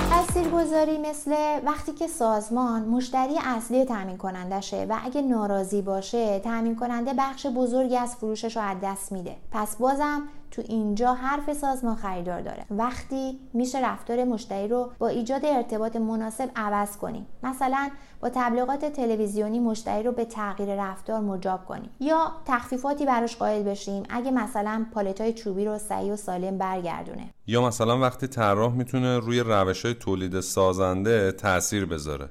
تاثیرگذاری 0.10 0.97
مثل 0.97 1.32
وقتی 1.65 1.91
که 1.91 2.08
سازمان 2.08 2.82
مشتری 2.82 3.36
اصلی 3.45 3.86
تامین 3.86 4.17
کننده 4.17 4.86
و 4.89 4.97
اگه 5.04 5.21
ناراضی 5.21 5.82
باشه 5.82 6.39
تامین 6.39 6.75
کننده 6.75 7.13
بخش 7.17 7.45
بزرگی 7.45 7.97
از 7.97 8.15
فروشش 8.15 8.58
رو 8.58 8.63
از 8.63 8.78
دست 8.84 9.12
میده. 9.12 9.36
پس 9.51 9.75
بازم 9.75 10.21
تو 10.55 10.61
اینجا 10.61 11.13
حرف 11.13 11.53
سازمان 11.53 11.95
خریدار 11.95 12.41
داره. 12.41 12.65
وقتی 12.71 13.39
میشه 13.53 13.79
رفتار 13.91 14.23
مشتری 14.23 14.67
رو 14.67 14.91
با 14.99 15.07
ایجاد 15.07 15.45
ارتباط 15.45 15.95
مناسب 15.95 16.49
عوض 16.55 16.97
کنیم 16.97 17.25
مثلا 17.43 17.89
با 18.19 18.29
تبلیغات 18.29 18.85
تلویزیونی 18.85 19.59
مشتری 19.59 20.03
رو 20.03 20.11
به 20.11 20.25
تغییر 20.25 20.75
رفتار 20.75 21.19
مجاب 21.19 21.65
کنیم 21.65 21.89
یا 21.99 22.31
تخفیفاتی 22.45 23.05
براش 23.05 23.35
قائل 23.35 23.63
بشیم 23.63 24.03
اگه 24.09 24.31
مثلا 24.31 24.85
پالتای 24.93 25.33
چوبی 25.33 25.65
رو 25.65 25.77
سعی 25.77 26.11
و 26.11 26.15
سالم 26.15 26.57
برگردونه. 26.57 27.29
یا 27.47 27.61
مثلا 27.67 27.99
وقتی 27.99 28.27
طراح 28.27 28.73
می‌تونه 28.73 29.19
روی 29.19 29.39
روش 29.39 29.85
های 29.85 29.93
تولید 29.93 30.39
سازنده 30.39 31.31
تاثیر 31.31 31.85
بذاره. 31.85 32.29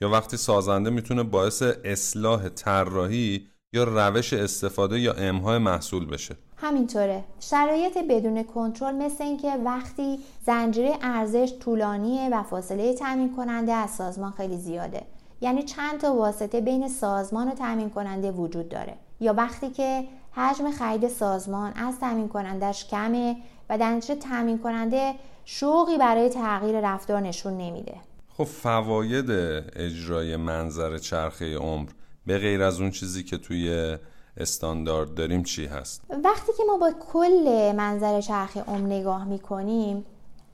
یا 0.00 0.10
وقتی 0.10 0.36
سازنده 0.36 0.90
می‌تونه 0.90 1.22
باعث 1.22 1.62
اصلاح 1.84 2.48
طراحی 2.48 3.46
یا 3.72 3.84
روش 3.84 4.32
استفاده 4.32 5.00
یا 5.00 5.12
امهای 5.12 5.58
محصول 5.58 6.06
بشه. 6.06 6.36
همینطوره. 6.56 7.24
شرایط 7.40 7.98
بدون 7.98 8.42
کنترل 8.42 8.94
مثل 8.94 9.24
اینکه 9.24 9.52
وقتی 9.64 10.18
زنجیره 10.46 10.94
ارزش 11.02 11.52
طولانیه 11.60 12.28
و 12.32 12.42
فاصله 12.42 12.94
تامین 12.94 13.36
کننده 13.36 13.72
از 13.72 13.90
سازمان 13.90 14.32
خیلی 14.32 14.56
زیاده. 14.56 15.02
یعنی 15.40 15.62
چند 15.62 16.00
تا 16.00 16.14
واسطه 16.14 16.60
بین 16.60 16.88
سازمان 16.88 17.48
و 17.48 17.54
تامین 17.54 17.90
کننده 17.90 18.30
وجود 18.30 18.68
داره. 18.68 18.94
یا 19.20 19.32
وقتی 19.32 19.70
که 19.70 20.04
حجم 20.32 20.70
خرید 20.70 21.08
سازمان 21.08 21.72
از 21.72 22.00
تامین 22.00 22.28
کنندش 22.28 22.86
کمه 22.86 23.36
و 23.70 23.76
نتیجه 23.76 24.14
تامین 24.14 24.58
کننده 24.58 25.14
شوقی 25.44 25.98
برای 25.98 26.28
تغییر 26.28 26.80
رفتار 26.80 27.20
نشون 27.20 27.56
نمیده. 27.56 27.94
خب 28.28 28.44
فواید 28.44 29.30
اجرای 29.76 30.36
منظر 30.36 30.98
چرخه 30.98 31.56
عمر 31.56 31.88
به 32.26 32.38
غیر 32.38 32.62
از 32.62 32.80
اون 32.80 32.90
چیزی 32.90 33.22
که 33.22 33.38
توی 33.38 33.96
استاندارد 34.36 35.14
داریم 35.14 35.42
چی 35.42 35.66
هست؟ 35.66 36.02
وقتی 36.24 36.52
که 36.56 36.62
ما 36.66 36.76
با 36.76 36.92
کل 37.12 37.72
منظر 37.76 38.20
چرخ 38.20 38.56
عمر 38.56 38.86
نگاه 38.86 39.24
می‌کنیم 39.24 40.04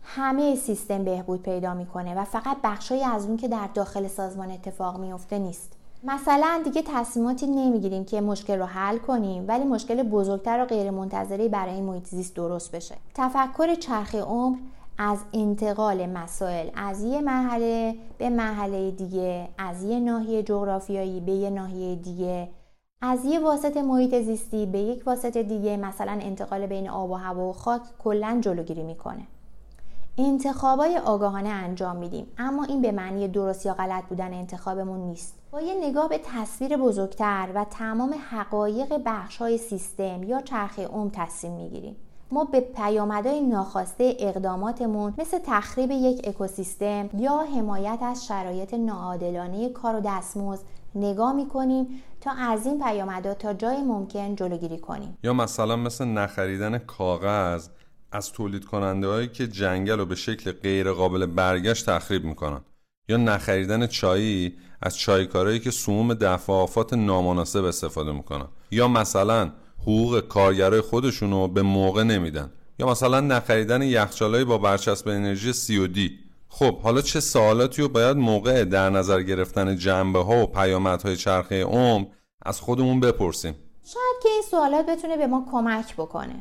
همه 0.03 0.55
سیستم 0.55 1.05
بهبود 1.05 1.43
پیدا 1.43 1.75
می‌کنه 1.75 2.15
و 2.15 2.25
فقط 2.25 2.57
بخشای 2.65 3.05
از 3.05 3.27
اون 3.27 3.37
که 3.37 3.49
در 3.49 3.69
داخل 3.75 4.09
سازمان 4.09 4.51
اتفاق 4.51 5.01
میفته 5.01 5.39
نیست. 5.39 5.73
مثلا 6.05 6.61
دیگه 6.65 6.83
تصمیماتی 6.87 7.47
نمی‌گیریم 7.47 8.05
که 8.05 8.21
مشکل 8.21 8.59
رو 8.59 8.65
حل 8.65 8.99
کنیم 8.99 9.45
ولی 9.49 9.65
مشکل 9.65 10.03
بزرگتر 10.03 10.63
و 10.63 10.67
غیر 10.67 10.91
منتظری 10.91 11.49
برای 11.49 11.81
محیط 11.81 12.07
زیست 12.07 12.35
درست 12.35 12.73
بشه. 12.73 12.95
تفکر 13.15 13.75
چرخ 13.75 14.15
عمر 14.15 14.57
از 14.99 15.19
انتقال 15.33 16.07
مسائل 16.07 16.71
از 16.75 17.03
یه 17.03 17.21
مرحله 17.21 17.97
به 18.19 18.31
مرحله 18.31 18.91
دیگه 18.91 19.49
از 19.59 19.83
یه 19.83 20.01
ناحیه 20.01 20.43
جغرافیایی 20.43 21.21
به 21.21 21.33
یه 21.33 21.51
ناحیه 21.51 21.97
دیگه 21.97 22.49
از 23.05 23.25
یه 23.25 23.41
واسط 23.41 23.77
محیط 23.77 24.15
زیستی 24.15 24.67
به 24.67 24.79
یک 24.79 25.07
واسط 25.07 25.37
دیگه 25.37 25.77
مثلا 25.77 26.13
انتقال 26.13 26.67
بین 26.67 26.89
آب 26.89 27.11
و 27.11 27.15
هوا 27.15 27.49
و 27.49 27.53
خاک 27.53 27.83
کلا 28.05 28.39
جلوگیری 28.41 28.83
می‌کنه. 28.83 29.23
انتخابای 30.19 30.99
آگاهانه 30.99 31.49
انجام 31.49 31.97
میدیم 31.97 32.27
اما 32.39 32.65
این 32.65 32.83
به 32.83 32.93
معنی 32.93 33.29
درست 33.29 33.67
یا 33.67 33.75
غلط 33.75 34.05
بودن 34.05 34.35
انتخابمون 34.35 35.01
نیست. 35.01 35.35
با 35.53 35.61
یه 35.61 35.75
نگاه 35.89 36.09
به 36.09 36.21
تصویر 36.25 36.77
بزرگتر 36.77 37.49
و 37.55 37.65
تمام 37.65 38.15
حقایق 38.31 39.03
بخش 39.05 39.37
های 39.37 39.59
سیستم 39.59 40.23
یا 40.23 40.41
چرخه 40.41 40.87
عمر 40.87 41.11
تصمیم 41.13 41.53
می‌گیریم. 41.53 41.97
ما 42.31 42.45
به 42.45 42.61
پیامدهای 42.61 43.41
ناخواسته 43.41 44.17
اقداماتمون 44.19 45.15
مثل 45.19 45.39
تخریب 45.47 45.91
یک 45.91 46.29
اکوسیستم 46.29 47.09
یا 47.19 47.39
حمایت 47.39 47.99
از 48.03 48.27
شرایط 48.27 48.75
ناعادلانه 48.75 49.69
کار 49.69 49.97
و 49.97 50.01
دستمزد 50.01 50.65
نگاه 50.95 51.33
می‌کنیم 51.33 52.03
تا 52.23 52.31
از 52.31 52.67
این 52.67 52.85
پیامدها 52.85 53.35
تا 53.35 53.53
جای 53.53 53.83
ممکن 53.83 54.37
جلوگیری 54.37 54.79
کنیم. 54.79 55.19
یا 55.25 55.33
مثلا 55.33 55.77
مثل 55.77 56.05
نخریدن 56.05 56.79
کاغذ 56.79 57.69
از 58.13 58.33
تولید 58.33 58.65
کننده 58.65 59.07
هایی 59.09 59.29
که 59.29 59.49
جنگل 59.49 59.99
رو 59.99 60.07
به 60.07 60.15
شکل 60.15 60.53
غیر 60.53 60.93
قابل 60.93 61.27
برگشت 61.27 61.91
تخریب 61.91 62.25
می‌کنن. 62.25 62.61
یا 63.09 63.17
نخریدن 63.17 63.87
چایی 63.87 64.55
از 64.83 64.99
چایکارایی 64.99 65.61
که 65.61 65.71
سموم 65.71 66.15
دفعافات 66.15 66.95
نامناسب 66.95 67.65
استفاده 67.65 68.13
می‌کنن. 68.13 68.47
یا 68.71 68.89
مثلا 68.89 69.53
حقوق 69.81 70.21
کارگرای 70.21 70.81
خودشونو 70.81 71.49
به 71.49 71.63
موقع 71.63 72.03
نمیدن. 72.03 72.53
یا 72.79 72.87
مثلا 72.87 73.21
نخریدن 73.21 73.83
یخچالایی 73.83 74.45
با 74.45 74.59
برچسب 74.59 75.09
انرژی 75.09 75.53
COD 75.53 76.32
خب 76.55 76.79
حالا 76.81 77.01
چه 77.01 77.21
سوالاتی 77.21 77.83
رو 77.83 77.89
باید 77.89 78.17
موقع 78.17 78.65
در 78.65 78.91
نظر 78.91 79.23
گرفتن 79.23 79.77
جنبه 79.77 80.19
ها 80.19 80.43
و 80.43 80.47
پیامدهای 80.47 81.17
چرخه 81.17 81.65
عمر 81.65 82.05
از 82.43 82.61
خودمون 82.61 83.01
بپرسیم 83.01 83.55
شاید 83.85 84.23
که 84.23 84.29
این 84.29 84.43
سوالات 84.51 84.87
بتونه 84.87 85.17
به 85.17 85.27
ما 85.27 85.47
کمک 85.53 85.97
بکنه 85.97 86.35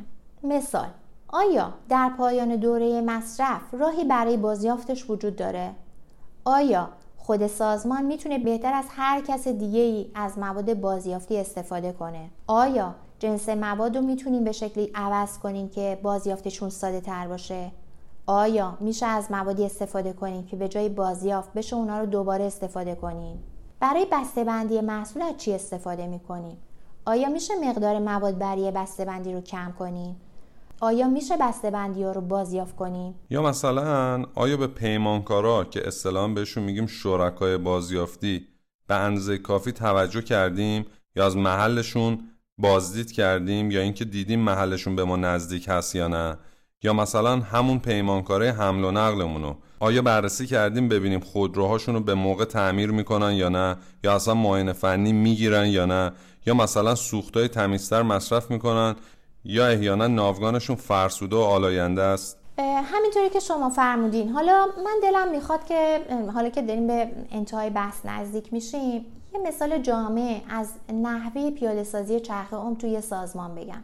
مثال 0.43 0.87
آیا 1.27 1.73
در 1.89 2.11
پایان 2.17 2.55
دوره 2.55 3.01
مصرف 3.01 3.61
راهی 3.71 4.03
برای 4.03 4.37
بازیافتش 4.37 5.09
وجود 5.09 5.35
داره؟ 5.35 5.71
آیا 6.45 6.89
خود 7.17 7.47
سازمان 7.47 8.05
می‌تونه 8.05 8.37
بهتر 8.37 8.73
از 8.73 8.85
هر 8.89 9.21
کس 9.21 9.47
دیگه 9.47 9.79
ای 9.79 10.11
از 10.15 10.37
مواد 10.37 10.73
بازیافتی 10.73 11.37
استفاده 11.37 11.91
کنه؟ 11.91 12.29
آیا 12.47 12.95
جنس 13.19 13.49
مواد 13.49 13.97
رو 13.97 14.01
می‌تونیم 14.01 14.43
به 14.43 14.51
شکلی 14.51 14.91
عوض 14.95 15.37
کنیم 15.37 15.69
که 15.69 15.99
بازیافتشون 16.03 16.69
ساده 16.69 17.01
تر 17.01 17.27
باشه؟ 17.27 17.71
آیا 18.25 18.77
میشه 18.79 19.05
از 19.05 19.31
موادی 19.31 19.65
استفاده 19.65 20.13
کنیم 20.13 20.45
که 20.45 20.55
به 20.55 20.67
جای 20.67 20.89
بازیافت 20.89 21.53
بشه 21.53 21.75
اونا 21.75 21.99
رو 21.99 22.05
دوباره 22.05 22.43
استفاده 22.43 22.95
کنیم؟ 22.95 23.43
برای 23.79 24.07
بسته 24.11 24.43
بندی 24.43 24.81
محصول 24.81 25.21
از 25.21 25.37
چی 25.37 25.53
استفاده 25.53 26.07
می‌کنیم؟ 26.07 26.57
آیا 27.05 27.29
میشه 27.29 27.53
مقدار 27.63 27.99
مواد 27.99 28.37
بریه 28.37 28.71
بسته‌بندی 28.71 29.33
رو 29.33 29.41
کم 29.41 29.73
کنیم؟ 29.79 30.15
آیا 30.79 31.07
میشه 31.07 31.37
بسته‌بندی 31.37 32.03
ها 32.03 32.11
رو 32.11 32.21
بازیافت 32.21 32.75
کنیم؟ 32.75 33.15
یا 33.29 33.41
مثلا 33.41 34.25
آیا 34.35 34.57
به 34.57 34.67
پیمانکارا 34.67 35.63
که 35.63 35.87
اصطلاحا 35.87 36.27
بهشون 36.27 36.63
میگیم 36.63 36.87
شرکای 36.87 37.57
بازیافتی 37.57 38.47
به 38.87 38.95
اندازه 38.95 39.37
کافی 39.37 39.71
توجه 39.71 40.21
کردیم 40.21 40.85
یا 41.15 41.25
از 41.25 41.37
محلشون 41.37 42.19
بازدید 42.57 43.11
کردیم 43.11 43.71
یا 43.71 43.81
اینکه 43.81 44.05
دیدیم 44.05 44.39
محلشون 44.39 44.95
به 44.95 45.03
ما 45.03 45.15
نزدیک 45.15 45.65
هست 45.69 45.95
یا 45.95 46.07
نه 46.07 46.37
یا 46.83 46.93
مثلا 46.93 47.39
همون 47.39 47.79
پیمانکاره 47.79 48.51
حمل 48.51 48.83
و 48.83 48.91
نقلمونو. 48.91 49.53
آیا 49.79 50.01
بررسی 50.01 50.47
کردیم 50.47 50.89
ببینیم 50.89 51.19
خودروهاشون 51.19 51.95
رو 51.95 52.01
به 52.01 52.13
موقع 52.13 52.45
تعمیر 52.45 52.91
می‌کنن 52.91 53.31
یا 53.31 53.49
نه؟ 53.49 53.77
یا 54.03 54.15
اصلا 54.15 54.33
معاینه 54.33 54.73
فنی 54.73 55.13
می‌گیرن 55.13 55.65
یا 55.65 55.85
نه؟ 55.85 56.11
یا 56.45 56.53
مثلا 56.53 56.95
سوختای 56.95 57.47
تمیزتر 57.47 58.01
مصرف 58.01 58.51
می‌کنن؟ 58.51 58.95
یا 59.45 59.67
احیانا 59.67 60.07
ناوگانشون 60.07 60.75
فرسوده 60.75 61.35
و 61.35 61.39
آلاینده 61.39 62.01
است؟ 62.01 62.37
همینطوری 62.83 63.29
که 63.29 63.39
شما 63.39 63.69
فرمودین. 63.69 64.29
حالا 64.29 64.65
من 64.85 64.99
دلم 65.03 65.31
می‌خواد 65.31 65.65
که 65.65 65.99
حالا 66.33 66.49
که 66.49 66.61
داریم 66.61 66.87
به 66.87 67.11
انتهای 67.31 67.69
بحث 67.69 68.05
نزدیک 68.05 68.53
میشیم 68.53 69.05
یه 69.33 69.39
مثال 69.47 69.77
جامع 69.77 70.41
از 70.49 70.73
نحوه 70.93 71.51
پیاده 71.51 71.83
سازی 71.83 72.19
چرخ 72.19 72.53
عمر 72.53 72.75
توی 72.75 73.01
سازمان 73.01 73.55
بگم. 73.55 73.83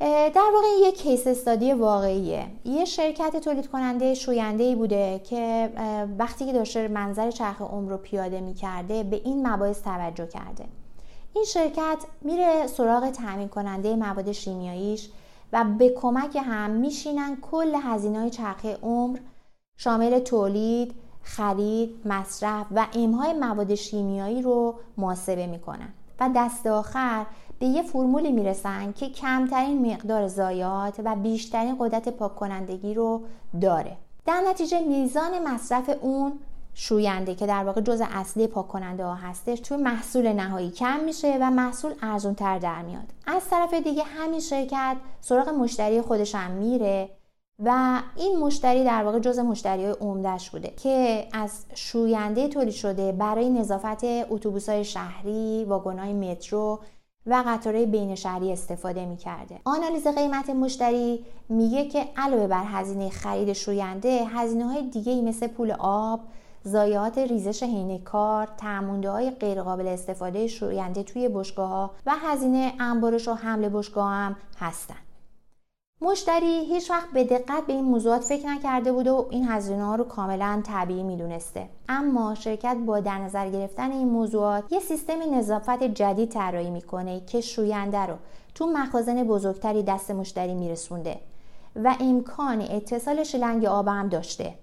در 0.00 0.50
واقع 0.54 0.88
یک 0.88 1.02
کیس 1.02 1.26
استادی 1.26 1.72
واقعیه. 1.72 2.46
یه 2.64 2.84
شرکت 2.84 3.36
تولید 3.36 3.70
کننده 3.70 4.14
شوینده 4.14 4.64
ای 4.64 4.74
بوده 4.74 5.20
که 5.24 5.72
وقتی 6.18 6.46
که 6.46 6.52
داشته 6.52 6.88
منظر 6.88 7.30
چرخ 7.30 7.62
عمر 7.62 7.90
رو 7.90 7.96
پیاده 7.96 8.40
می‌کرده 8.40 9.02
به 9.02 9.20
این 9.24 9.46
مباحث 9.46 9.82
توجه 9.82 10.26
کرده. 10.26 10.64
این 11.34 11.44
شرکت 11.44 11.98
میره 12.22 12.66
سراغ 12.66 13.10
تامین 13.10 13.48
کننده 13.48 13.96
مواد 13.96 14.32
شیمیاییش 14.32 15.10
و 15.52 15.64
به 15.78 15.88
کمک 15.88 16.36
هم 16.36 16.70
میشینن 16.70 17.36
کل 17.50 17.74
هزینه 17.82 18.20
های 18.20 18.30
چرخه 18.30 18.78
عمر 18.82 19.18
شامل 19.76 20.18
تولید، 20.18 20.94
خرید، 21.22 22.00
مصرف 22.04 22.66
و 22.74 22.86
ایمهای 22.92 23.32
مواد 23.32 23.74
شیمیایی 23.74 24.42
رو 24.42 24.74
محاسبه 24.98 25.46
می‌کنن. 25.46 25.88
و 26.20 26.30
دست 26.36 26.66
آخر 26.66 27.26
به 27.58 27.66
یه 27.66 27.82
فرمولی 27.82 28.32
می‌رسن 28.32 28.92
که 28.92 29.08
کمترین 29.08 29.92
مقدار 29.92 30.28
زایات 30.28 31.00
و 31.04 31.16
بیشترین 31.16 31.76
قدرت 31.78 32.08
پاک 32.08 32.36
کنندگی 32.36 32.94
رو 32.94 33.22
داره. 33.60 33.96
در 34.26 34.42
نتیجه 34.48 34.80
میزان 34.80 35.48
مصرف 35.48 35.90
اون 36.00 36.32
شوینده 36.74 37.34
که 37.34 37.46
در 37.46 37.64
واقع 37.64 37.80
جزء 37.80 38.04
اصلی 38.10 38.46
پاک 38.46 38.68
کننده 38.68 39.04
ها 39.04 39.14
هستش 39.14 39.60
توی 39.60 39.76
محصول 39.76 40.32
نهایی 40.32 40.70
کم 40.70 41.00
میشه 41.00 41.38
و 41.40 41.50
محصول 41.50 41.94
ارزون 42.02 42.34
تر 42.34 42.58
در 42.58 42.82
میاد. 42.82 43.04
از 43.26 43.48
طرف 43.50 43.74
دیگه 43.74 44.02
همین 44.02 44.40
شرکت 44.40 44.96
سراغ 45.20 45.48
مشتری 45.48 46.00
خودش 46.00 46.34
هم 46.34 46.50
میره 46.50 47.10
و 47.64 48.00
این 48.16 48.38
مشتری 48.38 48.84
در 48.84 49.04
واقع 49.04 49.18
جزء 49.18 49.42
مشتری 49.42 49.84
های 49.84 49.94
عمدهش 50.00 50.50
بوده 50.50 50.72
که 50.82 51.26
از 51.32 51.64
شوینده 51.74 52.48
تولید 52.48 52.74
شده 52.74 53.12
برای 53.12 53.50
نظافت 53.50 54.04
اتوبوس 54.04 54.68
های 54.68 54.84
شهری، 54.84 55.64
واگن 55.64 55.98
های 55.98 56.12
مترو 56.12 56.80
و 57.26 57.42
قطارهای 57.46 57.86
بین 57.86 58.14
شهری 58.14 58.52
استفاده 58.52 59.06
می 59.06 59.16
کرده. 59.16 59.60
آنالیز 59.64 60.06
قیمت 60.06 60.50
مشتری 60.50 61.24
میگه 61.48 61.88
که 61.88 62.08
علاوه 62.16 62.46
بر 62.46 62.64
هزینه 62.64 63.10
خرید 63.10 63.52
شوینده 63.52 64.24
هزینه 64.24 64.64
های 64.64 64.82
دیگه 64.82 65.22
مثل 65.22 65.46
پول 65.46 65.74
آب، 65.78 66.20
ضایعات 66.66 67.18
ریزش 67.18 67.62
حین 67.62 67.98
کار، 67.98 68.48
تعمونده 68.56 69.10
های 69.10 69.30
غیرقابل 69.30 69.86
استفاده 69.86 70.46
شوینده 70.46 71.02
توی 71.02 71.28
بشگاه 71.28 71.68
ها 71.68 71.90
و 72.06 72.12
هزینه 72.20 72.72
انبارش 72.80 73.28
و 73.28 73.34
حمل 73.34 73.68
بشگاه 73.68 74.10
هم 74.10 74.36
هستن. 74.58 75.03
مشتری 76.04 76.64
هیچ 76.64 76.90
وقت 76.90 77.10
به 77.10 77.24
دقت 77.24 77.66
به 77.66 77.72
این 77.72 77.84
موضوعات 77.84 78.24
فکر 78.24 78.46
نکرده 78.46 78.92
بوده 78.92 79.10
و 79.10 79.24
این 79.30 79.48
هزینه 79.48 79.84
ها 79.84 79.94
رو 79.94 80.04
کاملا 80.04 80.62
طبیعی 80.66 81.02
می‌دونسته. 81.02 81.68
اما 81.88 82.34
شرکت 82.34 82.76
با 82.86 83.00
در 83.00 83.18
نظر 83.18 83.50
گرفتن 83.50 83.92
این 83.92 84.08
موضوعات 84.08 84.72
یه 84.72 84.80
سیستم 84.80 85.34
نظافت 85.34 85.82
جدید 85.82 86.28
طراحی 86.28 86.70
می‌کنه 86.70 87.20
که 87.20 87.40
شوینده 87.40 88.06
رو 88.06 88.14
تو 88.54 88.66
مخازن 88.66 89.22
بزرگتری 89.22 89.82
دست 89.82 90.10
مشتری 90.10 90.54
میرسونده 90.54 91.20
و 91.76 91.94
امکان 92.00 92.60
اتصال 92.60 93.22
شلنگ 93.22 93.64
آب 93.64 93.88
هم 93.88 94.08
داشته. 94.08 94.54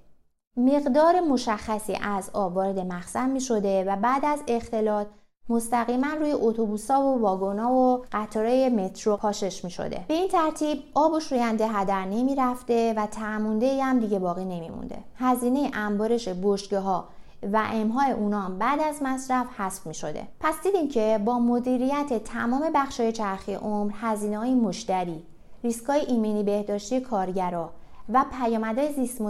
مقدار 0.58 1.20
مشخصی 1.20 1.98
از 2.02 2.30
آب 2.34 2.56
وارد 2.56 2.80
مخزن 2.80 3.30
می 3.30 3.42
شده 3.42 3.84
و 3.84 3.96
بعد 3.96 4.26
از 4.26 4.44
اختلاط 4.48 5.08
مستقیما 5.52 6.08
روی 6.20 6.32
اتوبوسا 6.32 7.02
و 7.02 7.22
واگونا 7.22 7.72
و 7.72 8.06
قطارهای 8.12 8.70
مترو 8.70 9.18
پاشش 9.18 9.64
می 9.64 9.72
شده 9.72 10.06
به 10.08 10.14
این 10.14 10.28
ترتیب 10.28 10.84
آب 10.94 11.14
و 11.14 11.20
شوینده 11.20 11.68
هدر 11.68 12.06
نمی 12.06 12.36
رفته 12.36 12.94
و 12.98 13.06
تعمونده 13.06 13.84
هم 13.84 14.00
دیگه 14.00 14.20
باقی 14.20 14.46
نمی 14.46 14.70
مونده 14.70 14.98
هزینه 15.18 15.72
انبارش 15.74 16.28
بشگه 16.28 16.80
ها 16.80 17.08
و 17.54 17.64
امهای 17.74 18.12
اونام 18.12 18.58
بعد 18.58 18.80
از 18.80 19.04
مصرف 19.04 19.48
حذف 19.58 19.88
می 19.88 19.94
شده 19.94 20.28
پس 20.40 20.64
دیدیم 20.64 20.90
که 20.90 21.20
با 21.26 21.40
مدیریت 21.40 22.24
تمام 22.24 22.62
بخشای 22.76 23.12
چرخی 23.12 23.54
عمر 23.54 23.92
هزینه 24.02 24.38
های 24.38 24.54
مشتری 24.54 25.24
ریسکای 25.64 26.00
ایمنی 26.00 26.44
بهداشتی 26.44 27.00
کارگرا 27.00 27.70
و 28.10 28.26
پیامدهای 28.40 28.94
زیست 28.94 29.22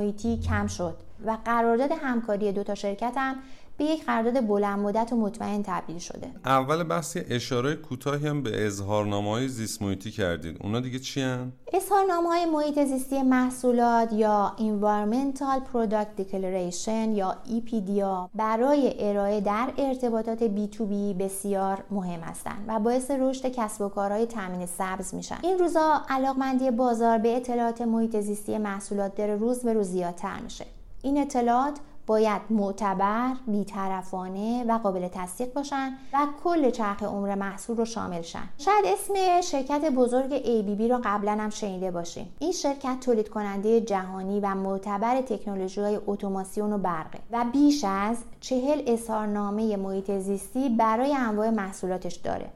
کم 0.47 0.67
شد 0.67 0.95
و 1.25 1.37
قرارداد 1.45 1.91
همکاری 1.91 2.51
دو 2.51 2.63
تا 2.63 2.75
شرکت 2.75 3.13
هم 3.15 3.35
به 3.81 3.87
یک 3.87 4.05
قرارداد 4.05 4.47
بلند 4.47 4.79
مدت 4.79 5.13
و 5.13 5.15
مطمئن 5.15 5.63
تبدیل 5.63 5.97
شده. 5.97 6.27
اول 6.45 6.83
بحث 6.83 7.17
اشاره 7.29 7.75
کوتاهی 7.75 8.27
هم 8.27 8.43
به 8.43 8.65
اظهارنامه 8.65 9.29
های 9.29 9.47
زیست 9.47 9.81
محیطی 9.81 10.11
کردید 10.11 10.57
اونا 10.63 10.79
دیگه 10.79 10.99
چی 10.99 11.21
هن؟ 11.21 11.51
اظهارنامه 11.73 12.27
های 12.27 12.45
محیط 12.45 12.85
زیستی 12.85 13.21
محصولات 13.21 14.13
یا 14.13 14.55
Environmental 14.57 15.59
Product 15.73 16.21
Declaration 16.21 17.09
یا 17.15 17.37
EPDA 17.45 18.29
برای 18.35 19.09
ارائه 19.09 19.41
در 19.41 19.73
ارتباطات 19.77 20.39
B2B 20.39 20.93
بسیار 21.19 21.83
مهم 21.91 22.19
هستند 22.19 22.65
و 22.67 22.79
باعث 22.79 23.11
رشد 23.11 23.51
کسب 23.51 23.81
و 23.81 23.89
کارهای 23.89 24.25
تامین 24.25 24.65
سبز 24.65 25.13
میشن. 25.13 25.37
این 25.43 25.59
روزا 25.59 26.01
علاقمندی 26.09 26.71
بازار 26.71 27.17
به 27.17 27.37
اطلاعات 27.37 27.81
محیط 27.81 28.19
زیستی 28.19 28.57
محصولات 28.57 29.15
در 29.15 29.35
روز 29.35 29.59
به 29.63 29.73
روز 29.73 29.87
زیادتر 29.87 30.39
میشه. 30.39 30.65
این 31.01 31.21
اطلاعات 31.21 31.79
باید 32.11 32.41
معتبر، 32.49 33.33
بیطرفانه 33.47 34.65
و 34.67 34.77
قابل 34.77 35.07
تصدیق 35.07 35.53
باشن 35.53 35.97
و 36.13 36.27
کل 36.43 36.69
چرخ 36.69 37.03
عمر 37.03 37.35
محصول 37.35 37.77
رو 37.77 37.85
شامل 37.85 38.21
شن. 38.21 38.49
شاید 38.57 38.85
اسم 38.85 39.41
شرکت 39.41 39.89
بزرگ 39.89 40.29
ABB 40.29 40.91
رو 40.91 41.01
قبلا 41.03 41.31
هم 41.31 41.49
شنیده 41.49 41.91
باشیم. 41.91 42.35
این 42.39 42.51
شرکت 42.51 42.99
تولید 42.99 43.29
کننده 43.29 43.81
جهانی 43.81 44.39
و 44.39 44.55
معتبر 44.55 45.21
تکنولوژی 45.21 45.81
های 45.81 45.99
اتوماسیون 46.07 46.73
و 46.73 46.77
برقه 46.77 47.19
و 47.31 47.45
بیش 47.53 47.85
از 47.87 48.17
چهل 48.39 48.81
اظهارنامه 48.87 49.77
محیط 49.77 50.11
زیستی 50.11 50.69
برای 50.69 51.15
انواع 51.15 51.49
محصولاتش 51.49 52.15
داره. 52.15 52.49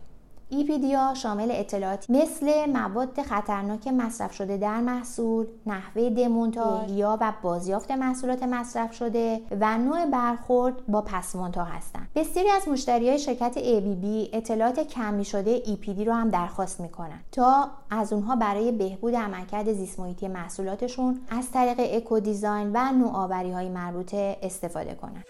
ایپیدیا 0.58 1.14
شامل 1.14 1.48
اطلاعاتی 1.52 2.14
مثل 2.14 2.70
مواد 2.70 3.22
خطرناک 3.22 3.88
مصرف 3.88 4.34
شده 4.34 4.58
در 4.58 4.82
محصول، 4.82 5.46
نحوه 5.66 6.10
دمونتاژ 6.10 6.92
یا 6.92 7.18
و 7.22 7.34
بازیافت 7.42 7.92
محصولات 7.92 8.44
مصرف 8.44 8.94
شده 8.94 9.42
و 9.62 9.78
نوع 9.78 10.06
برخورد 10.06 10.86
با 10.88 11.02
پس 11.02 11.36
هستند. 11.36 12.10
بسیاری 12.16 12.50
از 12.50 12.68
مشتری 12.68 13.10
های 13.10 13.20
شرکت 13.20 13.54
ABB 13.54 14.30
اطلاعات 14.34 14.80
کمی 14.80 15.26
شده 15.26 15.60
EPD 15.60 16.08
رو 16.08 16.14
هم 16.14 16.30
درخواست 16.30 16.80
می‌کنن 16.80 17.20
تا 17.32 17.70
از 17.90 18.14
اونها 18.14 18.36
برای 18.36 18.72
بهبود 18.72 19.16
عملکرد 19.16 19.74
زیست 19.74 20.00
محیطی 20.00 20.28
محصولاتشون 20.28 21.22
از 21.30 21.52
طریق 21.52 21.78
اکو 21.80 22.20
دیزاین 22.20 22.72
و 22.74 22.92
نوآوری 22.92 23.52
های 23.52 23.70
مربوطه 23.70 24.38
استفاده 24.42 24.94
کنند. 24.94 25.26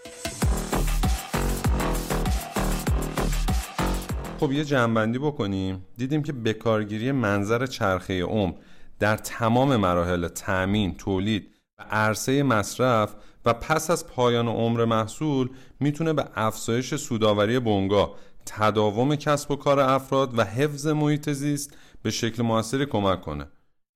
خب 4.40 4.52
یه 4.52 4.64
جنبندی 4.64 5.18
بکنیم. 5.18 5.84
دیدیم 5.96 6.22
که 6.22 6.32
بکارگیری 6.32 7.12
منظر 7.12 7.66
چرخه 7.66 8.22
عمر 8.22 8.54
در 8.98 9.16
تمام 9.16 9.76
مراحل 9.76 10.28
تأمین، 10.28 10.94
تولید 10.94 11.54
و 11.78 11.82
عرصه 11.90 12.42
مصرف 12.42 13.14
و 13.44 13.52
پس 13.54 13.90
از 13.90 14.06
پایان 14.06 14.48
عمر 14.48 14.84
محصول 14.84 15.48
می‌تونه 15.80 16.12
به 16.12 16.24
افزایش 16.34 16.94
سوداوری 16.94 17.58
بنگاه 17.58 18.14
تداوم 18.46 19.16
کسب 19.16 19.50
و 19.50 19.56
کار 19.56 19.80
افراد 19.80 20.38
و 20.38 20.44
حفظ 20.44 20.86
محیط 20.86 21.30
زیست 21.30 21.76
به 22.02 22.10
شکل 22.10 22.42
موثری 22.42 22.86
کمک 22.86 23.22
کنه. 23.22 23.46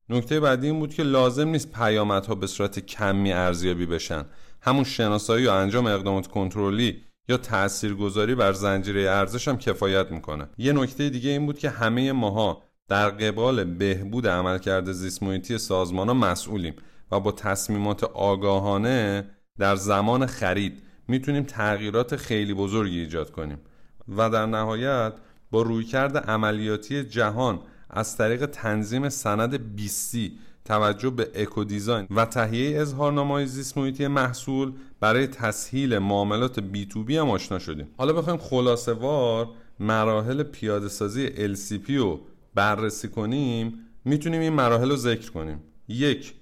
نکته 0.08 0.40
بعدی 0.40 0.66
این 0.66 0.78
بود 0.78 0.94
که 0.94 1.02
لازم 1.02 1.48
نیست 1.48 1.72
پیامدها 1.72 2.34
به 2.34 2.46
صورت 2.46 2.78
کمی 2.78 3.32
ارزیابی 3.32 3.86
بشن. 3.86 4.24
همون 4.62 4.84
شناسایی 4.84 5.46
و 5.46 5.50
انجام 5.50 5.86
اقدامات 5.86 6.26
کنترلی 6.26 7.02
یا 7.30 7.36
تاثیرگذاری 7.36 8.34
بر 8.34 8.52
زنجیره 8.52 9.10
ارزش 9.10 9.48
هم 9.48 9.58
کفایت 9.58 10.10
می‌کنه. 10.10 10.48
یه 10.58 10.72
نکته 10.72 11.10
دیگه 11.10 11.30
این 11.30 11.46
بود 11.46 11.58
که 11.58 11.70
همه 11.70 12.12
ماها 12.12 12.62
در 12.88 13.10
قبال 13.10 13.64
بهبود 13.64 14.26
عملکرد 14.26 14.92
زیست 14.92 15.22
محیطی 15.22 15.58
سازمان 15.58 16.08
ها 16.08 16.14
مسئولیم 16.14 16.74
و 17.12 17.20
با 17.20 17.32
تصمیمات 17.32 18.04
آگاهانه 18.04 19.30
در 19.58 19.76
زمان 19.76 20.26
خرید 20.26 20.82
می‌تونیم 21.08 21.42
تغییرات 21.42 22.16
خیلی 22.16 22.54
بزرگی 22.54 23.00
ایجاد 23.00 23.30
کنیم 23.30 23.58
و 24.08 24.30
در 24.30 24.46
نهایت 24.46 25.12
با 25.50 25.62
رویکرد 25.62 26.16
عملیاتی 26.16 27.04
جهان 27.04 27.60
از 27.90 28.16
طریق 28.16 28.46
تنظیم 28.46 29.08
سند 29.08 29.76
بیستی 29.76 30.38
توجه 30.64 31.10
به 31.10 31.30
اکو 31.34 31.64
دیزاین 31.64 32.06
و 32.10 32.24
تهیه 32.24 32.80
اظهارنامه‌های 32.80 33.46
زیست 33.46 33.78
محیطی 33.78 34.06
محصول 34.06 34.72
برای 35.00 35.26
تسهیل 35.26 35.98
معاملات 35.98 36.60
بی 36.60 36.86
تو 36.86 37.04
بی 37.04 37.16
هم 37.16 37.30
آشنا 37.30 37.58
شدیم. 37.58 37.88
حالا 37.98 38.12
بخوایم 38.12 38.38
خلاصه 38.38 38.92
وار 38.92 39.48
مراحل 39.80 40.42
پیاده 40.42 40.88
سازی 40.88 41.28
LCP 41.54 41.90
رو 41.90 42.20
بررسی 42.54 43.08
کنیم. 43.08 43.78
می‌تونیم 44.04 44.40
این 44.40 44.52
مراحل 44.52 44.90
رو 44.90 44.96
ذکر 44.96 45.30
کنیم. 45.30 45.60
یک 45.88 46.34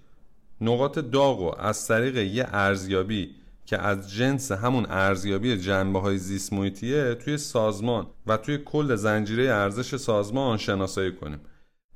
نقاط 0.60 0.98
داغ 0.98 1.40
و 1.40 1.60
از 1.60 1.88
طریق 1.88 2.16
یه 2.16 2.46
ارزیابی 2.52 3.30
که 3.66 3.78
از 3.78 4.12
جنس 4.12 4.52
همون 4.52 4.86
ارزیابی 4.90 5.56
جنبه 5.56 6.00
های 6.00 6.18
زیست 6.18 6.52
محیطیه 6.52 7.14
توی 7.14 7.36
سازمان 7.38 8.06
و 8.26 8.36
توی 8.36 8.58
کل 8.58 8.94
زنجیره 8.94 9.44
ارزش 9.44 9.96
سازمان 9.96 10.56
شناسایی 10.56 11.12
کنیم. 11.12 11.40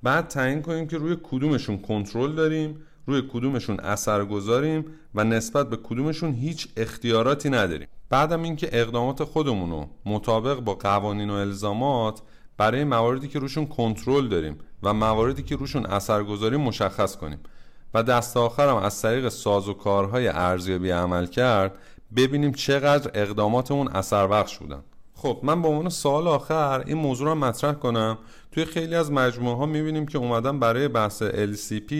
بعد 0.03 0.29
تعیین 0.29 0.63
کنیم 0.63 0.87
که 0.87 0.99
روی 0.99 1.17
کدومشون 1.23 1.79
کنترل 1.79 2.33
داریم 2.33 2.81
روی 3.07 3.23
کدومشون 3.33 3.81
اثر 3.81 4.25
گذاریم 4.25 4.85
و 5.15 5.25
نسبت 5.25 5.71
به 5.71 5.77
کدومشون 5.77 6.33
هیچ 6.33 6.69
اختیاراتی 6.77 7.51
نداریم. 7.51 7.89
بعدم 8.11 8.43
اینکه 8.43 8.69
اقدامات 8.73 9.25
خودمون 9.25 9.87
مطابق 10.07 10.61
با 10.61 10.75
قوانین 10.75 11.31
و 11.31 11.35
الزامات 11.35 12.23
برای 12.57 12.85
مواردی 12.85 13.29
که 13.29 13.39
روشون 13.39 13.67
کنترل 13.67 14.29
داریم 14.29 14.59
و 14.83 14.95
مواردی 14.95 15.43
که 15.43 15.57
روشون 15.57 15.87
اثرگذاری 15.87 16.57
مشخص 16.57 17.17
کنیم. 17.17 17.39
و 17.95 18.03
دست 18.03 18.37
آخرم 18.37 18.77
از 18.77 19.03
طریق 19.03 19.29
ساز 19.29 19.69
و 19.69 19.75
کارهای 19.75 20.29
ارزیابی 20.29 20.91
عمل 20.91 21.27
کرد 21.27 21.79
ببینیم 22.17 22.53
چقدر 22.53 23.11
اقداماتمون 23.15 23.89
اثر 23.89 24.27
بخش 24.27 24.59
بودن. 24.59 24.83
خب 25.15 25.41
من 25.43 25.63
به 25.63 25.69
عنوان 25.69 25.89
سوال 25.89 26.29
آخر 26.29 26.85
این 26.87 26.99
موضوع 26.99 27.29
رو 27.29 27.35
مطرح 27.35 27.73
کنم 27.73 28.19
توی 28.53 28.65
خیلی 28.65 28.95
از 28.95 29.13
مجموعه 29.13 29.57
ها 29.57 29.67
می‌بینیم 29.67 30.07
که 30.07 30.19
اومدن 30.19 30.59
برای 30.59 30.89
بحث 30.89 31.23
LCP 31.23 31.93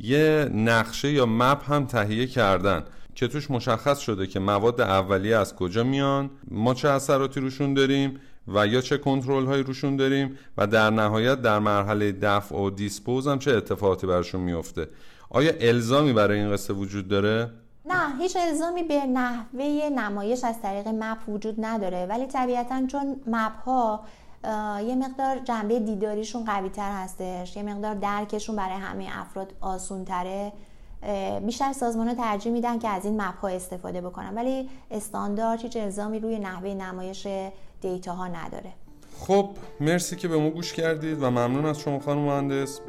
یه 0.00 0.50
نقشه 0.54 1.12
یا 1.12 1.26
مپ 1.26 1.72
هم 1.72 1.86
تهیه 1.86 2.26
کردن 2.26 2.84
که 3.14 3.28
توش 3.28 3.50
مشخص 3.50 3.98
شده 3.98 4.26
که 4.26 4.40
مواد 4.40 4.80
اولیه 4.80 5.36
از 5.36 5.54
کجا 5.54 5.84
میان 5.84 6.30
ما 6.50 6.74
چه 6.74 6.88
اثراتی 6.88 7.40
روشون 7.40 7.74
داریم 7.74 8.20
و 8.54 8.66
یا 8.66 8.80
چه 8.80 8.98
کنترل 8.98 9.44
هایی 9.44 9.62
روشون 9.62 9.96
داریم 9.96 10.38
و 10.58 10.66
در 10.66 10.90
نهایت 10.90 11.42
در 11.42 11.58
مرحله 11.58 12.12
دفع 12.12 12.56
و 12.56 12.70
دیسپوز 12.70 13.28
هم 13.28 13.38
چه 13.38 13.56
اتفاقاتی 13.56 14.06
برشون 14.06 14.40
میفته 14.40 14.88
آیا 15.30 15.52
الزامی 15.60 16.12
برای 16.12 16.40
این 16.40 16.52
قصه 16.52 16.74
وجود 16.74 17.08
داره؟ 17.08 17.50
نه 17.88 18.18
هیچ 18.18 18.36
الزامی 18.36 18.82
به 18.82 19.06
نحوه 19.06 19.88
نمایش 19.96 20.44
از 20.44 20.62
طریق 20.62 20.88
مپ 20.88 21.28
وجود 21.28 21.54
نداره. 21.58 22.06
ولی 22.06 22.26
طبیعتا 22.26 22.86
چون 22.86 23.20
مپ 23.26 23.60
ها 23.66 24.00
یه 24.80 24.94
مقدار 24.94 25.38
جنبه 25.38 25.80
دیداریشون 25.80 26.44
قوی 26.44 26.68
تر 26.68 26.92
هستش 26.92 27.56
یه 27.56 27.62
مقدار 27.62 27.94
درکشون 27.94 28.56
برای 28.56 28.76
همه 28.76 29.08
افراد 29.12 29.52
آسون 29.60 30.04
تره 30.04 30.52
بیشتر 31.46 31.72
سازمان 31.72 32.14
ترجیح 32.14 32.52
میدن 32.52 32.78
که 32.78 32.88
از 32.88 33.04
این 33.04 33.22
مپ 33.22 33.40
ها 33.40 33.48
استفاده 33.48 34.00
بکنن. 34.00 34.34
ولی 34.34 34.68
استاندارد 34.90 35.60
هیچ 35.60 35.76
الزامی 35.76 36.18
روی 36.18 36.38
نحوه 36.38 36.74
نمایش 36.74 37.26
data 37.80 38.12
ها 38.12 38.26
نداره. 38.26 38.72
خب 39.20 39.50
مرسی 39.80 40.16
که 40.16 40.28
به 40.28 40.38
ما 40.38 40.50
گوش 40.50 40.72
کردید 40.72 41.22
و 41.22 41.30
ممنون 41.30 41.66
از 41.66 41.78
شما 41.78 41.98
خانم 41.98 42.20
مهندس. 42.20 42.80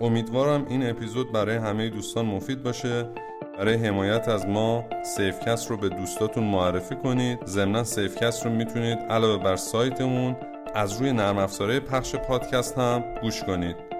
امیدوارم 0.00 0.66
این 0.68 0.90
اپیزود 0.90 1.32
برای 1.32 1.56
همه 1.56 1.88
دوستان 1.88 2.26
مفید 2.26 2.62
باشه. 2.62 3.08
برای 3.58 3.74
حمایت 3.74 4.28
از 4.28 4.46
ما 4.46 4.84
سیفکست 5.16 5.70
رو 5.70 5.76
به 5.76 5.88
دوستاتون 5.88 6.44
معرفی 6.44 6.96
کنید. 6.96 7.46
ضمنا 7.46 7.84
سیفکست 7.84 8.46
رو 8.46 8.52
می‌تونید 8.52 8.98
علاوه 8.98 9.44
بر 9.44 9.56
سایتمون 9.56 10.36
از 10.74 11.00
روی 11.00 11.12
نرم 11.12 11.38
افزارهای 11.38 11.80
پخش 11.80 12.16
پادکست 12.16 12.78
هم 12.78 13.04
گوش 13.22 13.42
کنید. 13.42 13.91